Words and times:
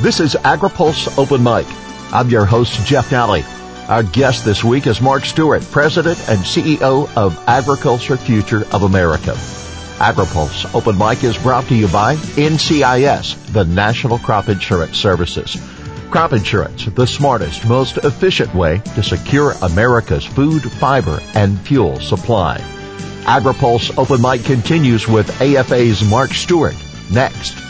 This 0.00 0.18
is 0.18 0.34
AgriPulse 0.34 1.18
Open 1.18 1.42
Mic. 1.42 1.66
I'm 2.10 2.30
your 2.30 2.46
host, 2.46 2.86
Jeff 2.86 3.10
Nalley. 3.10 3.44
Our 3.86 4.02
guest 4.02 4.46
this 4.46 4.64
week 4.64 4.86
is 4.86 5.02
Mark 5.02 5.26
Stewart, 5.26 5.62
President 5.70 6.18
and 6.26 6.38
CEO 6.38 7.14
of 7.18 7.38
Agriculture 7.46 8.16
Future 8.16 8.64
of 8.72 8.84
America. 8.84 9.32
AgriPulse 9.98 10.74
Open 10.74 10.96
Mic 10.96 11.22
is 11.22 11.36
brought 11.36 11.66
to 11.66 11.74
you 11.74 11.86
by 11.88 12.14
NCIS, 12.16 13.52
the 13.52 13.66
National 13.66 14.18
Crop 14.18 14.48
Insurance 14.48 14.96
Services. 14.96 15.58
Crop 16.10 16.32
insurance, 16.32 16.86
the 16.86 17.06
smartest, 17.06 17.66
most 17.66 17.98
efficient 17.98 18.54
way 18.54 18.78
to 18.94 19.02
secure 19.02 19.52
America's 19.60 20.24
food, 20.24 20.62
fiber, 20.62 21.20
and 21.34 21.60
fuel 21.60 22.00
supply. 22.00 22.56
AgriPulse 23.24 23.98
Open 23.98 24.22
Mic 24.22 24.44
continues 24.46 25.06
with 25.06 25.28
AFA's 25.42 26.02
Mark 26.08 26.30
Stewart 26.32 26.74
next. 27.12 27.69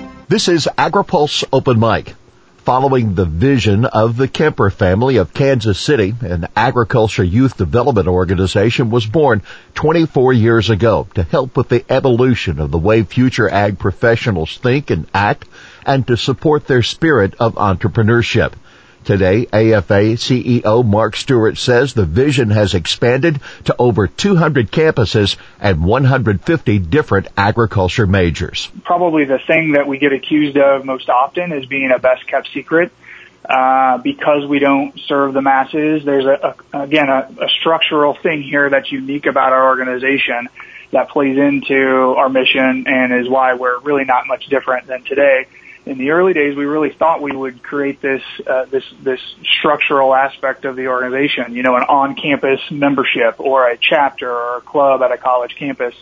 This 0.31 0.47
is 0.47 0.69
AgriPulse 0.77 1.43
Open 1.51 1.77
Mic. 1.77 2.15
Following 2.59 3.15
the 3.15 3.25
vision 3.25 3.83
of 3.83 4.15
the 4.15 4.29
Kemper 4.29 4.69
family 4.69 5.17
of 5.17 5.33
Kansas 5.33 5.77
City, 5.77 6.15
an 6.21 6.47
agriculture 6.55 7.21
youth 7.21 7.57
development 7.57 8.07
organization 8.07 8.91
was 8.91 9.05
born 9.05 9.41
24 9.73 10.31
years 10.31 10.69
ago 10.69 11.05
to 11.15 11.23
help 11.23 11.57
with 11.57 11.67
the 11.67 11.83
evolution 11.89 12.61
of 12.61 12.71
the 12.71 12.77
way 12.77 13.03
future 13.03 13.49
ag 13.49 13.77
professionals 13.77 14.57
think 14.57 14.89
and 14.89 15.05
act 15.13 15.49
and 15.85 16.07
to 16.07 16.15
support 16.15 16.65
their 16.65 16.81
spirit 16.81 17.35
of 17.37 17.55
entrepreneurship. 17.55 18.53
Today, 19.03 19.47
AFA 19.47 20.15
CEO 20.15 20.85
Mark 20.85 21.15
Stewart 21.15 21.57
says 21.57 21.93
the 21.93 22.05
vision 22.05 22.51
has 22.51 22.75
expanded 22.75 23.41
to 23.65 23.75
over 23.79 24.05
200 24.05 24.71
campuses 24.71 25.37
and 25.59 25.83
150 25.83 26.79
different 26.79 27.27
agriculture 27.35 28.05
majors. 28.05 28.69
Probably 28.83 29.25
the 29.25 29.39
thing 29.39 29.71
that 29.71 29.87
we 29.87 29.97
get 29.97 30.13
accused 30.13 30.55
of 30.57 30.85
most 30.85 31.09
often 31.09 31.51
is 31.51 31.65
being 31.65 31.91
a 31.91 31.97
best 31.97 32.27
kept 32.27 32.49
secret. 32.53 32.91
Uh, 33.43 33.97
because 33.97 34.45
we 34.47 34.59
don't 34.59 34.99
serve 35.07 35.33
the 35.33 35.41
masses, 35.41 36.05
there's 36.05 36.25
a, 36.25 36.55
a 36.71 36.81
again 36.83 37.09
a, 37.09 37.27
a 37.41 37.49
structural 37.59 38.13
thing 38.13 38.43
here 38.43 38.69
that's 38.69 38.91
unique 38.91 39.25
about 39.25 39.51
our 39.51 39.69
organization 39.69 40.47
that 40.91 41.09
plays 41.09 41.39
into 41.39 42.13
our 42.15 42.29
mission 42.29 42.85
and 42.85 43.11
is 43.11 43.27
why 43.27 43.55
we're 43.55 43.79
really 43.79 44.05
not 44.05 44.27
much 44.27 44.45
different 44.45 44.85
than 44.85 45.03
today 45.03 45.47
in 45.85 45.97
the 45.97 46.11
early 46.11 46.33
days, 46.33 46.55
we 46.55 46.65
really 46.65 46.91
thought 46.91 47.21
we 47.21 47.35
would 47.35 47.63
create 47.63 48.01
this 48.01 48.21
uh, 48.45 48.65
this 48.65 48.83
this 49.01 49.19
structural 49.59 50.13
aspect 50.13 50.65
of 50.65 50.75
the 50.75 50.87
organization. 50.87 51.55
You 51.55 51.63
know, 51.63 51.75
an 51.75 51.83
on-campus 51.83 52.59
membership 52.69 53.39
or 53.39 53.67
a 53.67 53.77
chapter 53.77 54.31
or 54.31 54.57
a 54.57 54.61
club 54.61 55.01
at 55.01 55.11
a 55.11 55.17
college 55.17 55.55
campus. 55.55 55.95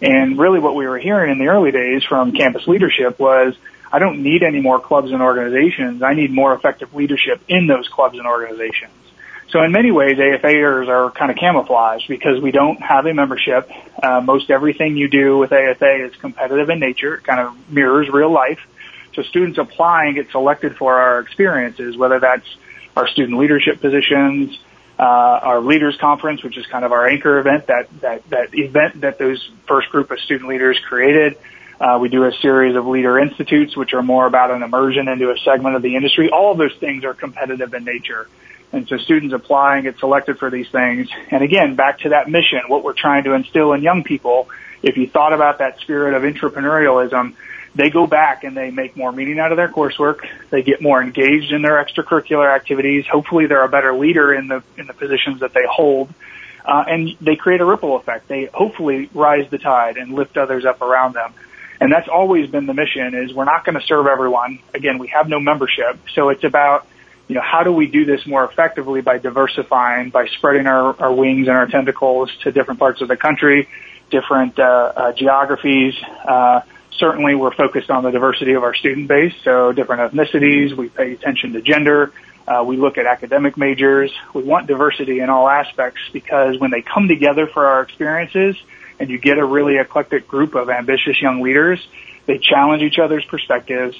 And 0.00 0.38
really, 0.38 0.58
what 0.58 0.74
we 0.74 0.86
were 0.86 0.98
hearing 0.98 1.30
in 1.30 1.38
the 1.38 1.48
early 1.48 1.70
days 1.70 2.02
from 2.04 2.32
campus 2.32 2.66
leadership 2.66 3.18
was, 3.18 3.54
I 3.92 3.98
don't 3.98 4.22
need 4.22 4.42
any 4.42 4.60
more 4.60 4.80
clubs 4.80 5.12
and 5.12 5.22
organizations. 5.22 6.02
I 6.02 6.14
need 6.14 6.32
more 6.32 6.54
effective 6.54 6.94
leadership 6.94 7.42
in 7.48 7.66
those 7.66 7.88
clubs 7.88 8.18
and 8.18 8.26
organizations. 8.26 8.92
So 9.50 9.62
in 9.62 9.70
many 9.70 9.92
ways, 9.92 10.16
AFAers 10.16 10.88
are 10.88 11.10
kind 11.12 11.30
of 11.30 11.36
camouflaged 11.36 12.08
because 12.08 12.40
we 12.42 12.50
don't 12.50 12.82
have 12.82 13.06
a 13.06 13.14
membership. 13.14 13.70
Uh, 14.02 14.20
most 14.20 14.50
everything 14.50 14.96
you 14.96 15.08
do 15.08 15.38
with 15.38 15.52
AFA 15.52 16.06
is 16.06 16.16
competitive 16.16 16.70
in 16.70 16.80
nature. 16.80 17.14
It 17.14 17.24
kind 17.24 17.40
of 17.40 17.70
mirrors 17.70 18.08
real 18.08 18.32
life. 18.32 18.58
So 19.14 19.22
students 19.22 19.58
applying 19.58 20.14
get 20.14 20.30
selected 20.30 20.76
for 20.76 20.98
our 20.98 21.20
experiences, 21.20 21.96
whether 21.96 22.20
that's 22.20 22.46
our 22.96 23.08
student 23.08 23.38
leadership 23.38 23.80
positions, 23.80 24.58
uh, 24.98 25.02
our 25.02 25.60
leaders 25.60 25.96
conference, 26.00 26.42
which 26.42 26.56
is 26.56 26.66
kind 26.66 26.84
of 26.84 26.92
our 26.92 27.08
anchor 27.08 27.38
event, 27.38 27.66
that, 27.66 27.88
that, 28.00 28.28
that 28.30 28.54
event 28.54 29.00
that 29.00 29.18
those 29.18 29.50
first 29.66 29.88
group 29.90 30.10
of 30.10 30.20
student 30.20 30.48
leaders 30.48 30.78
created. 30.88 31.36
Uh, 31.80 31.98
we 32.00 32.08
do 32.08 32.24
a 32.24 32.32
series 32.40 32.76
of 32.76 32.86
leader 32.86 33.18
institutes, 33.18 33.76
which 33.76 33.92
are 33.94 34.02
more 34.02 34.26
about 34.26 34.52
an 34.52 34.62
immersion 34.62 35.08
into 35.08 35.30
a 35.30 35.36
segment 35.38 35.74
of 35.74 35.82
the 35.82 35.96
industry. 35.96 36.30
All 36.30 36.52
of 36.52 36.58
those 36.58 36.74
things 36.78 37.04
are 37.04 37.14
competitive 37.14 37.74
in 37.74 37.84
nature. 37.84 38.28
And 38.72 38.88
so 38.88 38.96
students 38.98 39.34
apply 39.34 39.76
and 39.76 39.84
get 39.84 39.98
selected 39.98 40.38
for 40.38 40.50
these 40.50 40.68
things. 40.70 41.08
And 41.30 41.42
again, 41.42 41.74
back 41.74 42.00
to 42.00 42.10
that 42.10 42.28
mission, 42.28 42.60
what 42.68 42.84
we're 42.84 42.94
trying 42.94 43.24
to 43.24 43.34
instill 43.34 43.72
in 43.72 43.82
young 43.82 44.04
people, 44.04 44.48
if 44.82 44.96
you 44.96 45.08
thought 45.08 45.32
about 45.32 45.58
that 45.58 45.80
spirit 45.80 46.14
of 46.14 46.22
entrepreneurialism, 46.22 47.34
they 47.74 47.90
go 47.90 48.06
back 48.06 48.44
and 48.44 48.56
they 48.56 48.70
make 48.70 48.96
more 48.96 49.10
meaning 49.10 49.38
out 49.40 49.50
of 49.50 49.56
their 49.56 49.68
coursework. 49.68 50.26
They 50.50 50.62
get 50.62 50.80
more 50.80 51.02
engaged 51.02 51.52
in 51.52 51.62
their 51.62 51.84
extracurricular 51.84 52.54
activities. 52.54 53.04
Hopefully 53.10 53.46
they're 53.46 53.64
a 53.64 53.68
better 53.68 53.92
leader 53.94 54.32
in 54.32 54.48
the, 54.48 54.62
in 54.78 54.86
the 54.86 54.94
positions 54.94 55.40
that 55.40 55.52
they 55.52 55.64
hold. 55.68 56.12
Uh, 56.64 56.84
and 56.88 57.16
they 57.20 57.36
create 57.36 57.60
a 57.60 57.64
ripple 57.64 57.96
effect. 57.96 58.28
They 58.28 58.46
hopefully 58.46 59.10
rise 59.12 59.50
the 59.50 59.58
tide 59.58 59.96
and 59.96 60.14
lift 60.14 60.36
others 60.36 60.64
up 60.64 60.80
around 60.82 61.14
them. 61.14 61.34
And 61.80 61.92
that's 61.92 62.08
always 62.08 62.48
been 62.48 62.66
the 62.66 62.74
mission 62.74 63.14
is 63.14 63.34
we're 63.34 63.44
not 63.44 63.64
going 63.64 63.78
to 63.78 63.84
serve 63.84 64.06
everyone. 64.06 64.60
Again, 64.72 64.98
we 64.98 65.08
have 65.08 65.28
no 65.28 65.40
membership. 65.40 65.98
So 66.14 66.28
it's 66.28 66.44
about, 66.44 66.86
you 67.26 67.34
know, 67.34 67.42
how 67.42 67.64
do 67.64 67.72
we 67.72 67.88
do 67.88 68.04
this 68.04 68.24
more 68.24 68.44
effectively 68.44 69.00
by 69.00 69.18
diversifying, 69.18 70.10
by 70.10 70.26
spreading 70.28 70.66
our, 70.66 70.98
our 70.98 71.12
wings 71.12 71.48
and 71.48 71.56
our 71.56 71.66
tentacles 71.66 72.30
to 72.44 72.52
different 72.52 72.78
parts 72.78 73.02
of 73.02 73.08
the 73.08 73.16
country, 73.16 73.68
different, 74.10 74.58
uh, 74.58 74.62
uh, 74.62 75.12
geographies, 75.12 75.94
uh, 76.26 76.60
certainly 76.98 77.34
we're 77.34 77.54
focused 77.54 77.90
on 77.90 78.04
the 78.04 78.10
diversity 78.10 78.52
of 78.52 78.62
our 78.62 78.74
student 78.74 79.08
base, 79.08 79.34
so 79.42 79.72
different 79.72 80.12
ethnicities. 80.12 80.76
We 80.76 80.88
pay 80.88 81.12
attention 81.12 81.52
to 81.54 81.62
gender. 81.62 82.12
Uh, 82.46 82.62
we 82.66 82.76
look 82.76 82.98
at 82.98 83.06
academic 83.06 83.56
majors. 83.56 84.12
We 84.34 84.42
want 84.42 84.66
diversity 84.66 85.20
in 85.20 85.30
all 85.30 85.48
aspects 85.48 86.00
because 86.12 86.58
when 86.58 86.70
they 86.70 86.82
come 86.82 87.08
together 87.08 87.46
for 87.46 87.66
our 87.66 87.82
experiences 87.82 88.56
and 89.00 89.08
you 89.08 89.18
get 89.18 89.38
a 89.38 89.44
really 89.44 89.78
eclectic 89.78 90.28
group 90.28 90.54
of 90.54 90.68
ambitious 90.68 91.20
young 91.20 91.40
leaders, 91.40 91.80
they 92.26 92.38
challenge 92.38 92.82
each 92.82 92.98
other's 92.98 93.24
perspectives. 93.24 93.96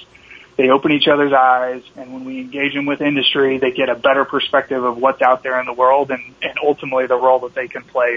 They 0.57 0.69
open 0.69 0.93
each 0.93 1.07
other's 1.09 1.33
eyes, 1.33 1.81
and 1.97 2.13
when 2.13 2.23
we 2.23 2.39
engage 2.39 2.73
them 2.73 2.85
with 2.85 3.01
industry, 3.01 3.57
they 3.57 3.71
get 3.71 3.89
a 3.89 3.95
better 3.95 4.23
perspective 4.23 4.81
of 4.81 4.97
what's 4.97 5.21
out 5.21 5.43
there 5.43 5.59
in 5.59 5.65
the 5.65 5.73
world 5.73 6.11
and, 6.11 6.23
and 6.41 6.53
ultimately 6.63 7.07
the 7.07 7.17
role 7.17 7.39
that 7.39 7.53
they 7.53 7.67
can 7.67 7.83
play 7.83 8.15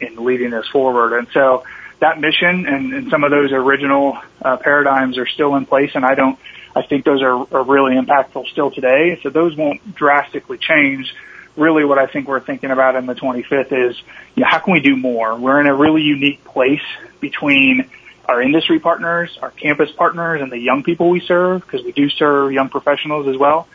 in, 0.00 0.06
in 0.06 0.22
leading 0.22 0.52
us 0.52 0.68
forward. 0.68 1.16
And 1.16 1.28
so 1.32 1.64
that 2.00 2.20
mission 2.20 2.66
and, 2.66 2.92
and 2.92 3.10
some 3.10 3.24
of 3.24 3.30
those 3.30 3.52
original 3.52 4.18
uh, 4.42 4.56
paradigms 4.56 5.18
are 5.18 5.26
still 5.26 5.56
in 5.56 5.66
place, 5.66 5.90
and 5.94 6.04
I 6.04 6.14
don't. 6.14 6.38
I 6.76 6.86
think 6.86 7.04
those 7.04 7.22
are, 7.22 7.34
are 7.52 7.64
really 7.64 7.96
impactful 7.96 8.48
still 8.50 8.70
today. 8.70 9.18
So 9.22 9.30
those 9.30 9.56
won't 9.56 9.94
drastically 9.94 10.58
change. 10.58 11.12
Really, 11.56 11.84
what 11.84 11.98
I 11.98 12.06
think 12.06 12.28
we're 12.28 12.40
thinking 12.40 12.70
about 12.70 12.94
in 12.94 13.06
the 13.06 13.14
25th 13.14 13.72
is, 13.90 14.00
you 14.36 14.42
know, 14.42 14.48
how 14.48 14.60
can 14.60 14.74
we 14.74 14.80
do 14.80 14.96
more? 14.96 15.36
We're 15.36 15.60
in 15.60 15.66
a 15.66 15.74
really 15.74 16.02
unique 16.02 16.44
place 16.44 16.82
between 17.20 17.90
our 18.26 18.40
industry 18.40 18.78
partners, 18.78 19.36
our 19.42 19.50
campus 19.50 19.90
partners, 19.90 20.40
and 20.40 20.52
the 20.52 20.58
young 20.58 20.84
people 20.84 21.10
we 21.10 21.20
serve, 21.20 21.62
because 21.62 21.82
we 21.84 21.90
do 21.92 22.08
serve 22.10 22.52
young 22.52 22.68
professionals 22.68 23.26
as 23.26 23.36
well. 23.36 23.66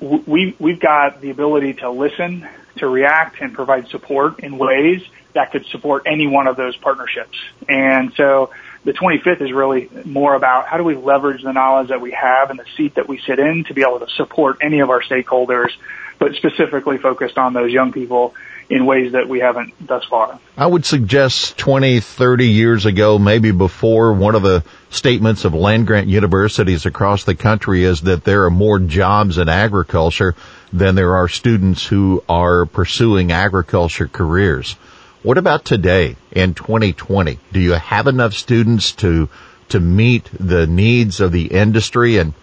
We, 0.00 0.56
we've 0.58 0.80
got 0.80 1.20
the 1.20 1.30
ability 1.30 1.74
to 1.74 1.90
listen, 1.90 2.48
to 2.76 2.88
react, 2.88 3.40
and 3.40 3.52
provide 3.52 3.88
support 3.88 4.38
in 4.38 4.56
ways 4.56 5.02
that 5.34 5.52
could 5.52 5.66
support 5.66 6.04
any 6.06 6.26
one 6.26 6.46
of 6.46 6.56
those 6.56 6.76
partnerships. 6.76 7.36
And 7.68 8.12
so 8.14 8.50
the 8.84 8.92
25th 8.92 9.40
is 9.42 9.52
really 9.52 9.88
more 10.04 10.34
about 10.34 10.66
how 10.66 10.76
do 10.76 10.84
we 10.84 10.94
leverage 10.94 11.42
the 11.42 11.52
knowledge 11.52 11.88
that 11.88 12.00
we 12.00 12.12
have 12.12 12.50
and 12.50 12.58
the 12.58 12.66
seat 12.76 12.94
that 12.94 13.08
we 13.08 13.20
sit 13.26 13.38
in 13.38 13.64
to 13.64 13.74
be 13.74 13.82
able 13.82 14.00
to 14.00 14.08
support 14.14 14.58
any 14.60 14.80
of 14.80 14.90
our 14.90 15.02
stakeholders, 15.02 15.70
but 16.18 16.34
specifically 16.34 16.98
focused 16.98 17.38
on 17.38 17.52
those 17.52 17.70
young 17.70 17.92
people 17.92 18.34
in 18.70 18.86
ways 18.86 19.12
that 19.12 19.28
we 19.28 19.40
haven't 19.40 19.74
thus 19.86 20.04
far. 20.04 20.38
I 20.56 20.66
would 20.66 20.86
suggest 20.86 21.58
20, 21.58 22.00
30 22.00 22.48
years 22.48 22.86
ago, 22.86 23.18
maybe 23.18 23.50
before, 23.50 24.12
one 24.14 24.34
of 24.34 24.42
the 24.42 24.64
statements 24.90 25.44
of 25.44 25.54
land 25.54 25.86
grant 25.86 26.06
universities 26.06 26.86
across 26.86 27.24
the 27.24 27.34
country 27.34 27.84
is 27.84 28.02
that 28.02 28.24
there 28.24 28.44
are 28.44 28.50
more 28.50 28.78
jobs 28.78 29.38
in 29.38 29.48
agriculture 29.48 30.34
than 30.72 30.94
there 30.94 31.16
are 31.16 31.28
students 31.28 31.86
who 31.86 32.24
are 32.28 32.64
pursuing 32.64 33.32
agriculture 33.32 34.08
careers. 34.08 34.76
What 35.24 35.38
about 35.38 35.64
today 35.64 36.16
in 36.32 36.52
2020? 36.52 37.38
Do 37.50 37.58
you 37.58 37.72
have 37.72 38.08
enough 38.08 38.34
students 38.34 38.92
to 38.96 39.30
to 39.70 39.80
meet 39.80 40.28
the 40.38 40.66
needs 40.66 41.18
of 41.20 41.32
the 41.32 41.46
industry 41.46 42.18
and 42.18 42.34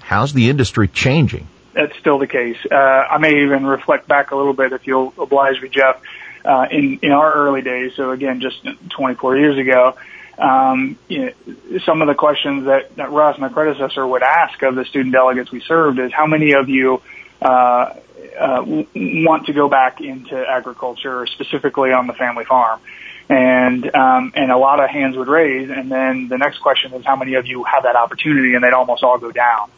how's 0.00 0.34
the 0.34 0.50
industry 0.50 0.86
changing? 0.86 1.48
That's 1.72 1.96
still 1.98 2.18
the 2.18 2.26
case. 2.26 2.58
Uh, 2.70 2.74
I 2.74 3.16
may 3.16 3.42
even 3.42 3.64
reflect 3.64 4.06
back 4.06 4.32
a 4.32 4.36
little 4.36 4.52
bit 4.52 4.74
if 4.74 4.86
you'll 4.86 5.14
oblige 5.16 5.62
me, 5.62 5.70
Jeff. 5.70 6.02
Uh, 6.44 6.66
in 6.70 6.98
in 7.00 7.10
our 7.10 7.32
early 7.32 7.62
days, 7.62 7.94
so 7.96 8.10
again, 8.10 8.42
just 8.42 8.62
24 8.90 9.38
years 9.38 9.56
ago, 9.56 9.96
um, 10.36 10.98
you 11.08 11.32
know, 11.46 11.78
some 11.86 12.02
of 12.02 12.08
the 12.08 12.14
questions 12.14 12.66
that, 12.66 12.94
that 12.96 13.12
Russ, 13.12 13.38
my 13.38 13.48
predecessor, 13.48 14.06
would 14.06 14.22
ask 14.22 14.62
of 14.62 14.74
the 14.74 14.84
student 14.84 15.14
delegates 15.14 15.50
we 15.50 15.60
served 15.60 15.98
is 15.98 16.12
how 16.12 16.26
many 16.26 16.52
of 16.52 16.68
you 16.68 17.00
uh, 17.42 17.94
uh, 18.38 18.64
want 18.94 19.46
to 19.46 19.52
go 19.52 19.68
back 19.68 20.00
into 20.00 20.36
agriculture, 20.36 21.26
specifically 21.26 21.92
on 21.92 22.06
the 22.06 22.12
family 22.12 22.44
farm? 22.44 22.80
And 23.28 23.84
um, 23.94 24.32
and 24.36 24.52
a 24.52 24.56
lot 24.56 24.82
of 24.82 24.88
hands 24.88 25.16
would 25.16 25.26
raise, 25.26 25.68
and 25.68 25.90
then 25.90 26.28
the 26.28 26.38
next 26.38 26.58
question 26.58 26.92
is 26.94 27.04
how 27.04 27.16
many 27.16 27.34
of 27.34 27.46
you 27.46 27.64
have 27.64 27.82
that 27.82 27.96
opportunity, 27.96 28.54
and 28.54 28.62
they'd 28.62 28.72
almost 28.72 29.02
all 29.02 29.18
go 29.18 29.32
down. 29.32 29.70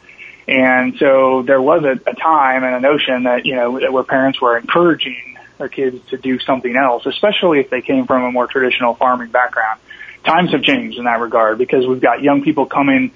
And 0.47 0.97
so 0.99 1.41
there 1.41 1.61
was 1.61 1.83
a, 1.83 2.09
a 2.09 2.13
time 2.13 2.63
and 2.63 2.75
a 2.75 2.79
notion 2.79 3.23
that 3.23 3.45
you 3.45 3.55
know 3.55 3.71
where 3.91 4.03
parents 4.03 4.39
were 4.39 4.57
encouraging 4.57 5.37
their 5.57 5.67
kids 5.67 5.97
to 6.11 6.17
do 6.17 6.39
something 6.39 6.75
else, 6.75 7.07
especially 7.07 7.59
if 7.59 7.71
they 7.71 7.81
came 7.81 8.05
from 8.05 8.23
a 8.23 8.31
more 8.31 8.45
traditional 8.45 8.93
farming 8.93 9.29
background 9.29 9.79
times 10.23 10.51
have 10.51 10.63
changed 10.63 10.97
in 10.97 11.05
that 11.05 11.19
regard 11.19 11.57
because 11.57 11.85
we've 11.87 12.01
got 12.01 12.21
young 12.21 12.43
people 12.43 12.65
coming 12.65 13.11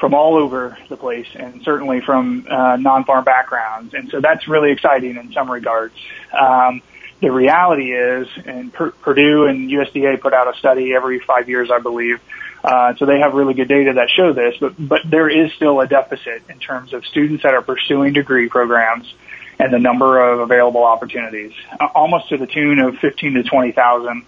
from 0.00 0.14
all 0.14 0.36
over 0.36 0.76
the 0.88 0.96
place 0.96 1.26
and 1.34 1.62
certainly 1.62 2.00
from 2.00 2.46
uh, 2.50 2.76
non-farm 2.76 3.22
backgrounds. 3.22 3.92
And 3.92 4.10
so 4.10 4.20
that's 4.20 4.48
really 4.48 4.72
exciting 4.72 5.16
in 5.16 5.32
some 5.32 5.50
regards. 5.50 5.94
Um, 6.32 6.80
the 7.20 7.30
reality 7.30 7.92
is, 7.92 8.26
and 8.46 8.72
per- 8.72 8.92
Purdue 8.92 9.44
and 9.44 9.70
USDA 9.70 10.20
put 10.20 10.32
out 10.32 10.52
a 10.52 10.58
study 10.58 10.94
every 10.94 11.20
five 11.20 11.50
years, 11.50 11.70
I 11.70 11.78
believe. 11.78 12.18
Uh, 12.64 12.94
so 12.96 13.04
they 13.04 13.20
have 13.20 13.34
really 13.34 13.54
good 13.54 13.68
data 13.68 13.92
that 13.94 14.08
show 14.10 14.32
this, 14.32 14.54
but, 14.58 14.74
but 14.78 15.00
there 15.04 15.28
is 15.28 15.52
still 15.52 15.80
a 15.80 15.86
deficit 15.86 16.42
in 16.48 16.58
terms 16.58 16.92
of 16.92 17.04
students 17.06 17.42
that 17.42 17.54
are 17.54 17.62
pursuing 17.62 18.12
degree 18.12 18.48
programs 18.48 19.12
and 19.58 19.72
the 19.72 19.78
number 19.78 20.20
of 20.30 20.40
available 20.40 20.84
opportunities, 20.84 21.52
uh, 21.78 21.88
almost 21.94 22.30
to 22.30 22.38
the 22.38 22.46
tune 22.46 22.78
of 22.78 22.96
15 22.98 23.34
to 23.34 23.42
20,000 23.42 24.24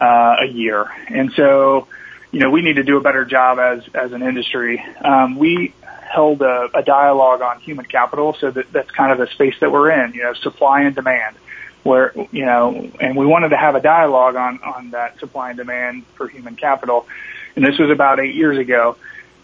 uh, 0.00 0.04
a 0.40 0.46
year. 0.46 0.86
And 1.08 1.32
so, 1.36 1.86
you 2.32 2.40
know, 2.40 2.50
we 2.50 2.62
need 2.62 2.76
to 2.76 2.82
do 2.82 2.96
a 2.96 3.00
better 3.00 3.24
job 3.24 3.58
as 3.58 3.82
as 3.94 4.12
an 4.12 4.22
industry. 4.22 4.82
Um, 5.04 5.38
we 5.38 5.74
held 5.82 6.42
a, 6.42 6.68
a 6.74 6.82
dialogue 6.82 7.42
on 7.42 7.60
human 7.60 7.84
capital, 7.84 8.34
so 8.40 8.50
that 8.50 8.72
that's 8.72 8.90
kind 8.90 9.12
of 9.12 9.18
the 9.18 9.32
space 9.34 9.54
that 9.60 9.70
we're 9.70 9.90
in. 9.90 10.14
You 10.14 10.24
know, 10.24 10.34
supply 10.34 10.82
and 10.82 10.94
demand, 10.94 11.36
where 11.82 12.12
you 12.32 12.46
know, 12.46 12.90
and 12.98 13.16
we 13.16 13.26
wanted 13.26 13.50
to 13.50 13.56
have 13.56 13.74
a 13.74 13.80
dialogue 13.80 14.36
on 14.36 14.60
on 14.62 14.90
that 14.90 15.20
supply 15.20 15.50
and 15.50 15.58
demand 15.58 16.04
for 16.16 16.26
human 16.26 16.56
capital. 16.56 17.06
And 17.54 17.64
this 17.64 17.78
was 17.78 17.90
about 17.90 18.18
eight 18.18 18.34
years 18.34 18.58
ago 18.58 18.96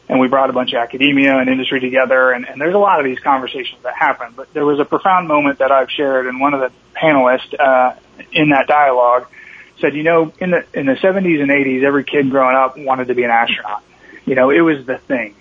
and 0.09 0.19
we 0.19 0.29
brought 0.29 0.49
a 0.49 0.53
bunch 0.53 0.73
of 0.73 0.79
academia 0.79 1.37
and 1.37 1.49
industry 1.51 1.81
together 1.81 2.33
and, 2.33 2.49
and 2.49 2.61
there's 2.61 2.75
a 2.75 2.79
lot 2.79 2.99
of 2.99 3.05
these 3.05 3.19
conversations 3.19 3.83
that 3.83 3.95
happen 3.95 4.33
but 4.35 4.53
there 4.55 4.65
was 4.65 4.81
a 4.81 4.85
profound 4.85 5.29
moment 5.29 5.59
that 5.59 5.71
i've 5.71 5.91
shared 5.91 6.27
and 6.27 6.41
one 6.41 6.55
of 6.55 6.61
the 6.61 6.73
panelists 6.97 7.53
uh, 7.59 7.95
in 8.33 8.51
that 8.51 8.67
dialogue 8.67 9.27
said, 9.81 9.95
you 9.95 10.03
know, 10.03 10.33
in 10.39 10.51
the 10.51 10.65
in 10.75 10.87
the 10.87 10.95
70s 10.95 11.41
and 11.41 11.51
80s, 11.51 11.85
every 11.85 12.05
kid 12.05 12.31
growing 12.31 12.57
up 12.57 12.77
wanted 12.79 13.09
to 13.09 13.15
be 13.15 13.25
an 13.25 13.31
astronaut. 13.31 13.83
You 14.25 14.35
know, 14.35 14.51
it 14.51 14.61
was 14.61 14.85
the 14.87 14.99
thing. 14.99 15.35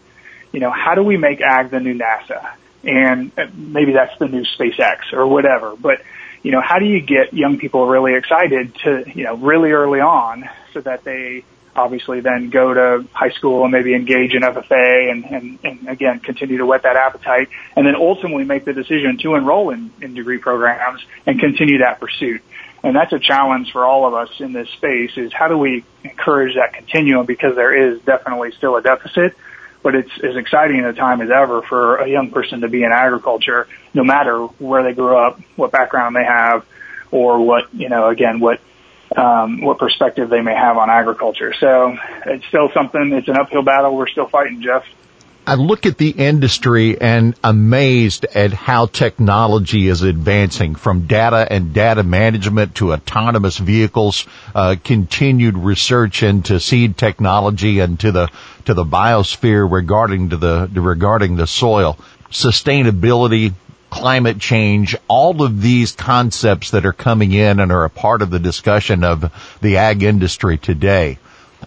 You 0.51 0.59
know, 0.59 0.71
how 0.71 0.95
do 0.95 1.03
we 1.03 1.17
make 1.17 1.41
ag 1.41 1.71
the 1.71 1.79
new 1.79 1.97
NASA? 1.97 2.53
And 2.83 3.31
uh, 3.37 3.47
maybe 3.53 3.91
that's 3.93 4.17
the 4.17 4.27
new 4.27 4.43
SpaceX 4.43 5.13
or 5.13 5.27
whatever. 5.27 5.75
But 5.75 6.01
you 6.43 6.51
know, 6.51 6.61
how 6.61 6.79
do 6.79 6.85
you 6.85 7.01
get 7.01 7.33
young 7.33 7.57
people 7.57 7.87
really 7.87 8.13
excited 8.13 8.73
to, 8.83 9.03
you 9.13 9.25
know, 9.25 9.35
really 9.35 9.71
early 9.71 9.99
on 9.99 10.49
so 10.73 10.81
that 10.81 11.03
they 11.03 11.43
obviously 11.75 12.21
then 12.21 12.49
go 12.49 12.73
to 12.73 13.07
high 13.13 13.29
school 13.29 13.63
and 13.63 13.71
maybe 13.71 13.93
engage 13.93 14.33
in 14.33 14.41
FFA 14.41 15.11
and, 15.11 15.25
and, 15.25 15.59
and 15.63 15.87
again, 15.87 16.19
continue 16.19 16.57
to 16.57 16.65
whet 16.65 16.83
that 16.83 16.95
appetite 16.95 17.49
and 17.75 17.85
then 17.85 17.95
ultimately 17.95 18.43
make 18.43 18.65
the 18.65 18.73
decision 18.73 19.17
to 19.19 19.35
enroll 19.35 19.69
in, 19.69 19.91
in 20.01 20.13
degree 20.13 20.39
programs 20.39 21.05
and 21.25 21.39
continue 21.39 21.79
that 21.79 21.99
pursuit 21.99 22.41
and 22.87 22.95
that's 22.95 23.13
a 23.13 23.19
challenge 23.19 23.71
for 23.71 23.85
all 23.85 24.05
of 24.05 24.13
us 24.13 24.29
in 24.39 24.53
this 24.53 24.69
space 24.69 25.11
is 25.17 25.33
how 25.33 25.47
do 25.47 25.57
we 25.57 25.83
encourage 26.03 26.55
that 26.55 26.73
continuum? 26.73 27.25
Because 27.25 27.55
there 27.55 27.75
is 27.75 28.01
definitely 28.01 28.51
still 28.51 28.75
a 28.75 28.81
deficit 28.81 29.35
but 29.83 29.95
it's 29.95 30.11
as 30.23 30.35
exciting 30.35 30.83
a 30.83 30.91
time 30.91 31.21
as 31.21 31.29
ever 31.29 31.61
for 31.61 31.97
a 31.97 32.09
young 32.09 32.31
person 32.31 32.61
to 32.61 32.67
be 32.67 32.83
in 32.83 32.91
agriculture 32.91 33.67
no 33.93 34.03
matter 34.03 34.37
where 34.59 34.83
they 34.83 34.93
grew 34.93 35.15
up 35.15 35.39
what 35.55 35.71
background 35.71 36.15
they 36.15 36.25
have 36.25 36.65
or 37.11 37.39
what 37.39 37.73
you 37.73 37.87
know 37.89 38.09
again 38.09 38.39
what 38.39 38.59
um, 39.15 39.61
what 39.61 39.77
perspective 39.77 40.29
they 40.29 40.41
may 40.41 40.53
have 40.53 40.77
on 40.77 40.89
agriculture. 40.89 41.53
So 41.57 41.97
it's 42.25 42.45
still 42.47 42.69
something 42.73 43.13
it's 43.13 43.29
an 43.29 43.37
uphill 43.37 43.63
battle. 43.63 43.95
We're 43.95 44.09
still 44.09 44.27
fighting 44.27 44.61
jeff 44.61 44.85
I 45.47 45.53
look 45.55 45.85
at 45.85 45.97
the 45.97 46.09
industry 46.09 46.99
and 46.99 47.33
amazed 47.41 48.25
at 48.25 48.51
how 48.51 48.87
technology 48.87 49.87
is 49.87 50.01
advancing 50.01 50.75
from 50.75 51.07
data 51.07 51.47
and 51.49 51.73
data 51.73 52.03
management 52.03 52.75
to 52.75 52.91
autonomous 52.91 53.57
vehicles, 53.57 54.25
uh, 54.53 54.75
continued 54.83 55.57
research 55.57 56.21
into 56.21 56.59
seed 56.59 56.97
technology 56.97 57.79
and 57.79 57.97
to 58.01 58.11
the 58.11 58.27
to 58.65 58.73
the 58.73 58.83
biosphere 58.83 59.65
regarding 59.71 60.31
to 60.31 60.35
the 60.35 60.69
regarding 60.73 61.37
the 61.37 61.47
soil, 61.47 61.97
sustainability, 62.29 63.53
climate 63.89 64.39
change, 64.39 64.97
all 65.07 65.43
of 65.43 65.61
these 65.61 65.93
concepts 65.93 66.71
that 66.71 66.85
are 66.85 66.91
coming 66.91 67.31
in 67.31 67.61
and 67.61 67.71
are 67.71 67.85
a 67.85 67.89
part 67.89 68.21
of 68.21 68.31
the 68.31 68.39
discussion 68.39 69.05
of 69.05 69.31
the 69.61 69.77
ag 69.77 70.03
industry 70.03 70.57
today. 70.57 71.17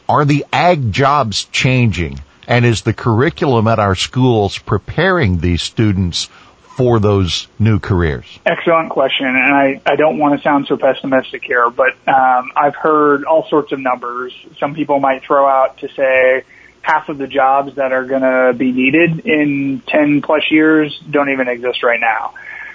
Are 0.06 0.26
the 0.26 0.44
ag 0.52 0.92
jobs 0.92 1.46
changing? 1.46 2.20
And 2.50 2.66
is 2.66 2.82
the 2.82 2.92
curriculum 2.92 3.68
at 3.68 3.78
our 3.78 3.94
schools 3.94 4.58
preparing 4.58 5.38
these 5.38 5.62
students 5.62 6.24
for 6.76 6.98
those 6.98 7.46
new 7.60 7.78
careers? 7.78 8.26
Excellent 8.44 8.90
question. 8.90 9.26
And 9.26 9.54
I, 9.54 9.80
I 9.86 9.94
don't 9.94 10.18
want 10.18 10.36
to 10.36 10.42
sound 10.42 10.66
so 10.66 10.76
pessimistic 10.76 11.44
here, 11.44 11.70
but 11.70 11.92
um, 12.08 12.50
I've 12.56 12.74
heard 12.74 13.22
all 13.22 13.48
sorts 13.48 13.70
of 13.70 13.78
numbers. 13.78 14.34
Some 14.58 14.74
people 14.74 14.98
might 14.98 15.22
throw 15.22 15.46
out 15.46 15.78
to 15.78 15.88
say 15.90 16.42
half 16.82 17.08
of 17.08 17.18
the 17.18 17.28
jobs 17.28 17.76
that 17.76 17.92
are 17.92 18.04
going 18.04 18.22
to 18.22 18.52
be 18.58 18.72
needed 18.72 19.20
in 19.26 19.80
10 19.86 20.20
plus 20.20 20.42
years 20.50 21.00
don't 21.08 21.30
even 21.30 21.46
exist 21.46 21.84
right 21.84 22.00
now. 22.00 22.34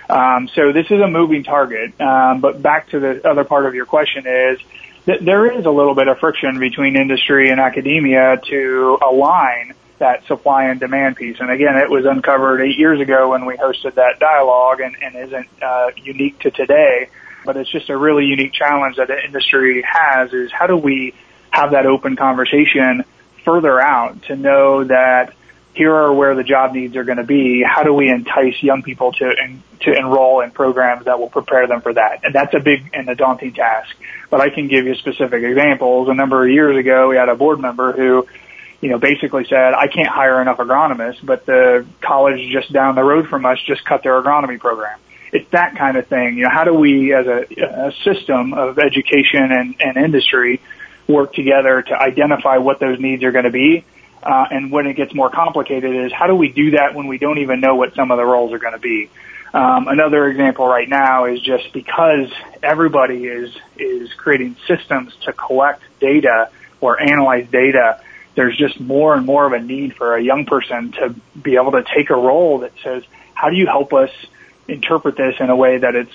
Um, 0.10 0.48
so 0.56 0.72
this 0.72 0.86
is 0.86 1.02
a 1.02 1.08
moving 1.08 1.44
target. 1.44 2.00
Um, 2.00 2.40
but 2.40 2.62
back 2.62 2.92
to 2.92 3.00
the 3.02 3.30
other 3.30 3.44
part 3.44 3.66
of 3.66 3.76
your 3.76 3.88
question 3.88 4.26
is, 4.26 4.60
there 5.06 5.52
is 5.52 5.66
a 5.66 5.70
little 5.72 5.96
bit 5.96 6.08
of 6.08 6.20
friction 6.20 6.60
between 6.60 6.96
industry 6.96 7.52
and 7.52 7.60
academia 7.60 8.40
to 8.50 8.98
align 9.08 9.74
that 10.00 10.26
supply 10.28 10.66
and 10.66 10.80
demand 10.80 11.16
piece. 11.16 11.38
And 11.40 11.50
again, 11.50 11.78
it 11.78 11.90
was 11.90 12.06
uncovered 12.06 12.62
eight 12.62 12.78
years 12.78 13.00
ago 13.00 13.30
when 13.30 13.46
we 13.46 13.56
hosted 13.56 13.96
that 13.96 14.20
dialogue 14.20 14.82
and, 14.82 14.96
and 15.02 15.16
isn't 15.16 15.48
uh, 15.62 15.92
unique 15.96 16.40
to 16.40 16.52
today. 16.52 17.10
But 17.46 17.58
it's 17.58 17.72
just 17.72 17.90
a 17.90 17.98
really 17.98 18.26
unique 18.26 18.54
challenge 18.54 18.98
that 18.98 19.08
the 19.08 19.24
industry 19.24 19.84
has 19.88 20.34
is 20.34 20.52
how 20.52 20.68
do 20.68 20.76
we 20.76 21.14
have 21.52 21.72
that 21.72 21.86
open 21.86 22.16
conversation 22.16 23.06
further 23.46 23.80
out 23.80 24.24
to 24.24 24.36
know 24.36 24.84
that 24.84 25.34
here 25.76 25.94
are 25.94 26.14
where 26.14 26.36
the 26.36 26.44
job 26.44 26.74
needs 26.74 26.96
are 26.96 27.04
going 27.04 27.18
to 27.18 27.26
be. 27.26 27.64
How 27.64 27.84
do 27.84 27.94
we 27.94 28.10
entice 28.10 28.64
young 28.64 28.82
people 28.82 29.12
to 29.12 29.26
in, 29.26 29.62
to 29.82 29.94
enroll 29.94 30.42
in 30.42 30.52
programs 30.52 31.06
that 31.06 31.20
will 31.20 31.30
prepare 31.30 31.68
them 31.68 31.82
for 31.82 31.94
that? 31.94 32.22
And 32.24 32.34
that's 32.34 32.54
a 32.54 32.60
big 32.60 32.90
and 32.94 33.10
a 33.10 33.16
daunting 33.16 33.54
task. 33.54 33.94
But 34.30 34.40
I 34.40 34.50
can 34.50 34.68
give 34.68 34.86
you 34.86 34.96
specific 34.96 35.44
examples. 35.44 36.08
A 36.10 36.14
number 36.14 36.46
of 36.46 36.50
years 36.50 36.78
ago, 36.78 37.10
we 37.10 37.18
had 37.18 37.28
a 37.28 37.36
board 37.36 37.60
member 37.60 37.92
who, 37.92 38.26
you 38.80 38.90
know, 38.90 38.98
basically 38.98 39.46
said, 39.46 39.74
"I 39.74 39.88
can't 39.88 40.08
hire 40.08 40.42
enough 40.42 40.58
agronomists, 40.58 41.24
but 41.24 41.46
the 41.46 41.86
college 42.02 42.40
just 42.52 42.72
down 42.72 42.96
the 42.96 43.04
road 43.04 43.28
from 43.28 43.46
us 43.46 43.60
just 43.68 43.84
cut 43.84 44.02
their 44.02 44.22
agronomy 44.22 44.60
program." 44.60 44.98
It's 45.34 45.50
that 45.52 45.76
kind 45.76 45.98
of 45.98 46.08
thing. 46.08 46.38
You 46.38 46.44
know, 46.44 46.50
how 46.50 46.64
do 46.64 46.74
we, 46.74 47.14
as 47.14 47.28
a, 47.28 47.46
a 47.62 47.92
system 48.06 48.54
of 48.54 48.80
education 48.80 49.52
and, 49.52 49.76
and 49.82 49.98
industry, 49.98 50.62
work 51.08 51.34
together 51.34 51.82
to 51.82 51.94
identify 51.94 52.58
what 52.58 52.80
those 52.80 52.98
needs 53.00 53.24
are 53.24 53.34
going 53.34 53.44
to 53.44 53.52
be 53.52 53.84
uh, 54.26 54.46
and 54.50 54.72
when 54.72 54.88
it 54.88 54.96
gets 54.96 55.14
more 55.14 55.30
complicated 55.30 56.06
is 56.06 56.12
how 56.12 56.28
do 56.28 56.36
we 56.36 56.50
do 56.50 56.72
that 56.72 56.96
when 56.96 57.08
we 57.08 57.18
don't 57.18 57.38
even 57.38 57.60
know 57.60 57.76
what 57.76 57.94
some 57.94 58.10
of 58.12 58.18
the 58.18 58.26
roles 58.26 58.52
are 58.54 58.60
going 58.60 58.74
to 58.74 58.80
be? 58.80 59.10
Um, 59.54 59.88
another 59.88 60.28
example 60.28 60.68
right 60.68 60.90
now 60.90 61.26
is 61.26 61.40
just 61.40 61.72
because 61.72 62.30
everybody 62.62 63.26
is 63.26 63.56
is 63.78 64.12
creating 64.14 64.58
systems 64.68 65.16
to 65.22 65.32
collect 65.32 65.82
data 66.02 66.50
or 66.82 67.02
analyze 67.02 67.48
data. 67.50 68.02
There's 68.34 68.58
just 68.58 68.80
more 68.82 69.16
and 69.16 69.26
more 69.26 69.46
of 69.46 69.54
a 69.54 69.62
need 69.62 69.96
for 69.96 70.18
a 70.18 70.22
young 70.22 70.46
person 70.46 70.92
to 70.94 71.16
be 71.42 71.56
able 71.56 71.72
to 71.74 71.84
take 71.84 72.10
a 72.10 72.16
role 72.16 72.60
that 72.60 72.74
says, 72.84 73.04
"How 73.34 73.50
do 73.50 73.56
you 73.56 73.68
help 73.68 73.94
us 73.94 74.10
interpret 74.68 75.16
this 75.16 75.36
in 75.40 75.50
a 75.50 75.56
way 75.56 75.78
that 75.78 75.96
it 75.96 76.08